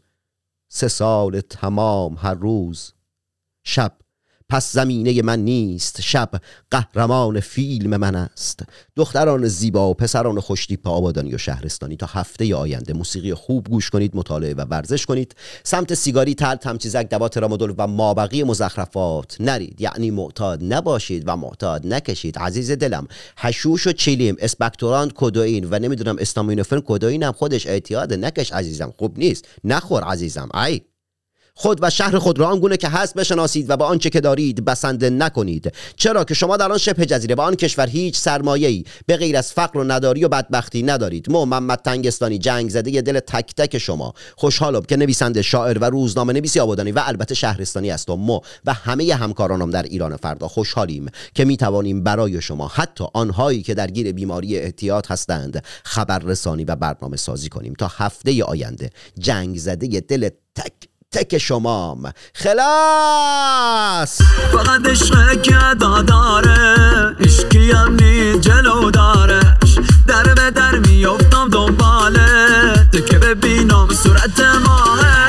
سه 0.69 0.87
سال 0.87 1.41
تمام 1.41 2.15
هر 2.19 2.33
روز. 2.33 2.93
شب 3.63 3.97
پس 4.49 4.71
زمینه 4.71 5.21
من 5.21 5.39
نیست 5.39 6.01
شب 6.01 6.29
قهرمان 6.71 7.39
فیلم 7.39 7.97
من 7.97 8.15
است. 8.15 8.63
دختران 8.95 9.47
زیبا 9.47 9.89
و 9.89 9.93
پسران 9.93 10.39
خوشتیپ 10.39 10.87
آبادانی 10.87 11.33
و 11.33 11.37
شهرستانی 11.37 11.97
تا 11.97 12.05
هفته 12.09 12.55
آینده 12.55 12.93
موسیقی 12.93 13.33
خوب 13.33 13.67
گوش 13.69 13.89
کنید 13.89 14.15
مطالعه 14.15 14.53
و 14.53 14.61
ورزش 14.61 15.05
کنید. 15.05 15.35
سمت 15.63 15.93
سیگاری 15.93 16.35
تل 16.35 16.55
تمچیزک 16.55 17.09
دوات 17.09 17.37
رامدول 17.37 17.73
و 17.77 17.87
مابقی 17.87 18.43
مزخرفات 18.43 19.37
نرید. 19.39 19.81
یعنی 19.81 20.11
معتاد 20.11 20.73
نباشید 20.73 21.23
و 21.27 21.35
معتاد 21.35 21.87
نکشید. 21.87 22.37
عزیز 22.37 22.71
دلم 22.71 23.07
هشوش 23.37 23.87
و 23.87 23.91
چیلیم 23.91 24.35
اسپکتوران 24.39 25.11
کدوین 25.15 25.67
و 25.71 25.79
نمی‌دونم 25.79 26.15
استامینوفن 26.19 26.81
کدوین 26.85 27.23
هم 27.23 27.31
خودش 27.31 27.67
اعتیاد 27.67 28.13
نکش 28.13 28.53
عزیزم. 28.53 28.93
خوب 28.97 29.19
نیست. 29.19 29.45
نخور 29.63 30.03
عزیزم 30.03 30.49
ای. 30.53 30.81
خود 31.59 31.79
و 31.81 31.89
شهر 31.89 32.17
خود 32.17 32.39
را 32.39 32.47
آنگونه 32.47 32.77
که 32.77 32.87
هست 32.87 33.13
بشناسید 33.13 33.69
و 33.69 33.77
با 33.77 33.85
آنچه 33.85 34.09
که 34.09 34.21
دارید 34.21 34.65
بسنده 34.65 35.09
نکنید. 35.09 35.73
چرا 35.95 36.23
که 36.23 36.33
شما 36.33 36.57
در 36.57 36.71
آن 36.71 36.77
شبه 36.77 37.05
جزیره 37.05 37.35
و 37.35 37.41
آن 37.41 37.55
کشور 37.55 37.87
هیچ 37.87 38.17
سرمایه‌ای 38.17 38.83
به 39.05 39.17
غیر 39.17 39.37
از 39.37 39.53
فقر 39.53 39.79
و 39.79 39.83
نداری 39.83 40.25
و 40.25 40.27
بدبختی 40.27 40.83
ندارید. 40.83 41.31
مو 41.31 41.45
محمد 41.45 41.79
تنگستانی 41.79 42.37
جنگ 42.37 42.69
زده 42.69 43.01
دل 43.01 43.19
تک 43.19 43.55
تک 43.55 43.77
شما. 43.77 44.13
خوشحالم 44.35 44.81
که 44.81 44.95
نویسنده 44.95 45.41
شاعر 45.41 45.77
و 45.77 45.85
روزنامه 45.85 46.33
نویسی 46.33 46.59
آبادانی 46.59 46.91
و 46.91 47.01
البته 47.05 47.35
شهرستانی 47.35 47.91
است 47.91 48.09
و 48.09 48.15
مو 48.15 48.39
و 48.65 48.73
همه 48.73 49.13
همکارانم 49.13 49.69
در 49.69 49.83
ایران 49.83 50.15
فردا 50.15 50.47
خوشحالیم 50.47 51.09
که 51.35 51.45
می 51.45 51.57
توانیم 51.57 52.03
برای 52.03 52.41
شما 52.41 52.67
حتی 52.67 53.05
آنهایی 53.13 53.61
که 53.61 53.73
درگیر 53.73 54.11
بیماری 54.11 54.57
احتیاط 54.57 55.11
هستند 55.11 55.63
خبررسانی 55.83 56.63
و 56.63 56.75
برنامه 56.75 57.17
سازی 57.17 57.49
کنیم. 57.49 57.73
تا 57.73 57.91
هفته 57.97 58.43
آینده 58.43 58.89
جنگ 59.19 59.57
زده 59.57 59.99
دل 59.99 60.29
تک 60.55 60.96
تک 61.11 61.37
شمام. 61.37 62.11
خلاص! 62.33 64.21
فقط 64.51 64.87
عشق 64.87 65.41
که 65.41 65.55
داره 65.79 67.15
عشقی 67.19 67.71
هم 67.71 67.97
جلو 68.39 68.91
دارش. 68.91 69.79
در 70.07 70.33
به 70.33 70.51
در 70.51 70.77
میفتم 70.77 71.49
دنباله 71.49 72.89
تو 72.91 72.99
که 72.99 73.17
ببینم 73.17 73.87
صورت 74.03 74.39
ماهه 74.39 75.27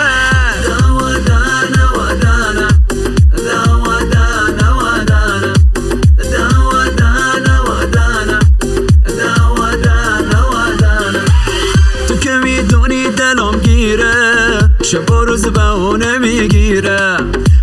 شب 14.91 15.18
روز 15.39 15.47
به 15.47 15.71
اونه 15.71 16.19
می‌گیره. 16.19 17.17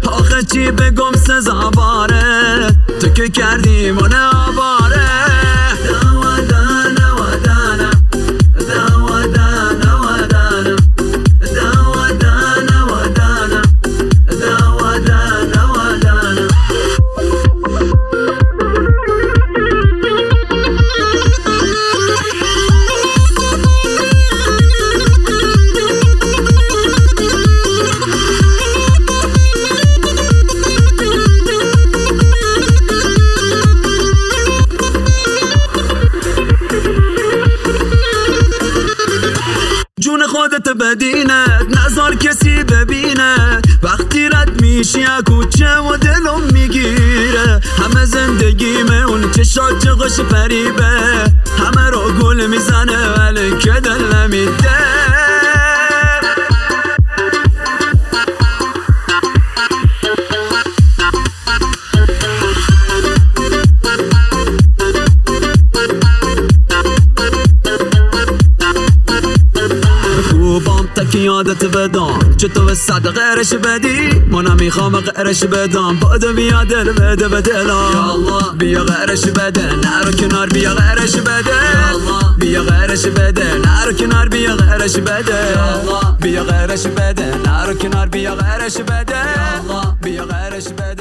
آخه 0.07 0.43
چی 0.43 0.71
بگم 0.71 1.11
سزا 1.11 1.69
باره 1.69 2.67
تو 2.99 3.09
که 3.09 3.29
کردی 3.29 3.91
من 3.91 4.13
زندگیمه 48.45 49.05
اون 49.09 49.31
چشات 49.31 49.83
چه 49.83 49.91
خوش 49.91 50.11
فریبه. 50.11 50.83
همه 51.57 51.89
رو 51.89 52.11
گل 52.11 52.47
می‌زنه 52.47 53.09
ولی 53.09 53.57
که 53.57 53.71
دل 53.71 54.13
نمیده. 54.13 55.14
غیرش 73.35 73.53
بدی؟ 73.53 74.09
منم 74.31 74.57
می‌خوام 74.59 74.99
غیرش 74.99 75.43
بدم. 75.43 75.95
بادو 75.99 76.33
بیا 76.33 76.63
دل 76.63 76.91
بده 76.91 77.27
به 77.27 77.41
دلم. 77.41 78.23
بیا 78.57 78.83
غیرش 78.83 79.25
بده. 79.25 79.75
نرو 79.75 80.11
کنار 80.11 80.47
بیا 80.47 80.73
غیرش 80.73 81.15
بده. 81.15 81.51
بیا 82.39 82.63
غیرش 82.63 83.05
بده. 83.05 83.57
نرو 83.57 83.93
کنار 83.93 84.29
بیا 84.29 84.55
غیرش 84.55 84.95
بده. 84.95 85.39
بیا 86.21 86.43
غیرش 86.43 86.87
بده. 86.87 87.35
نرو 87.45 87.73
کنار 87.73 88.07
بیا 88.07 88.35
غیرش 88.35 88.77
بده. 88.77 89.21
بیا 90.01 90.25
غیرش 90.25 90.67
بده. 90.67 90.94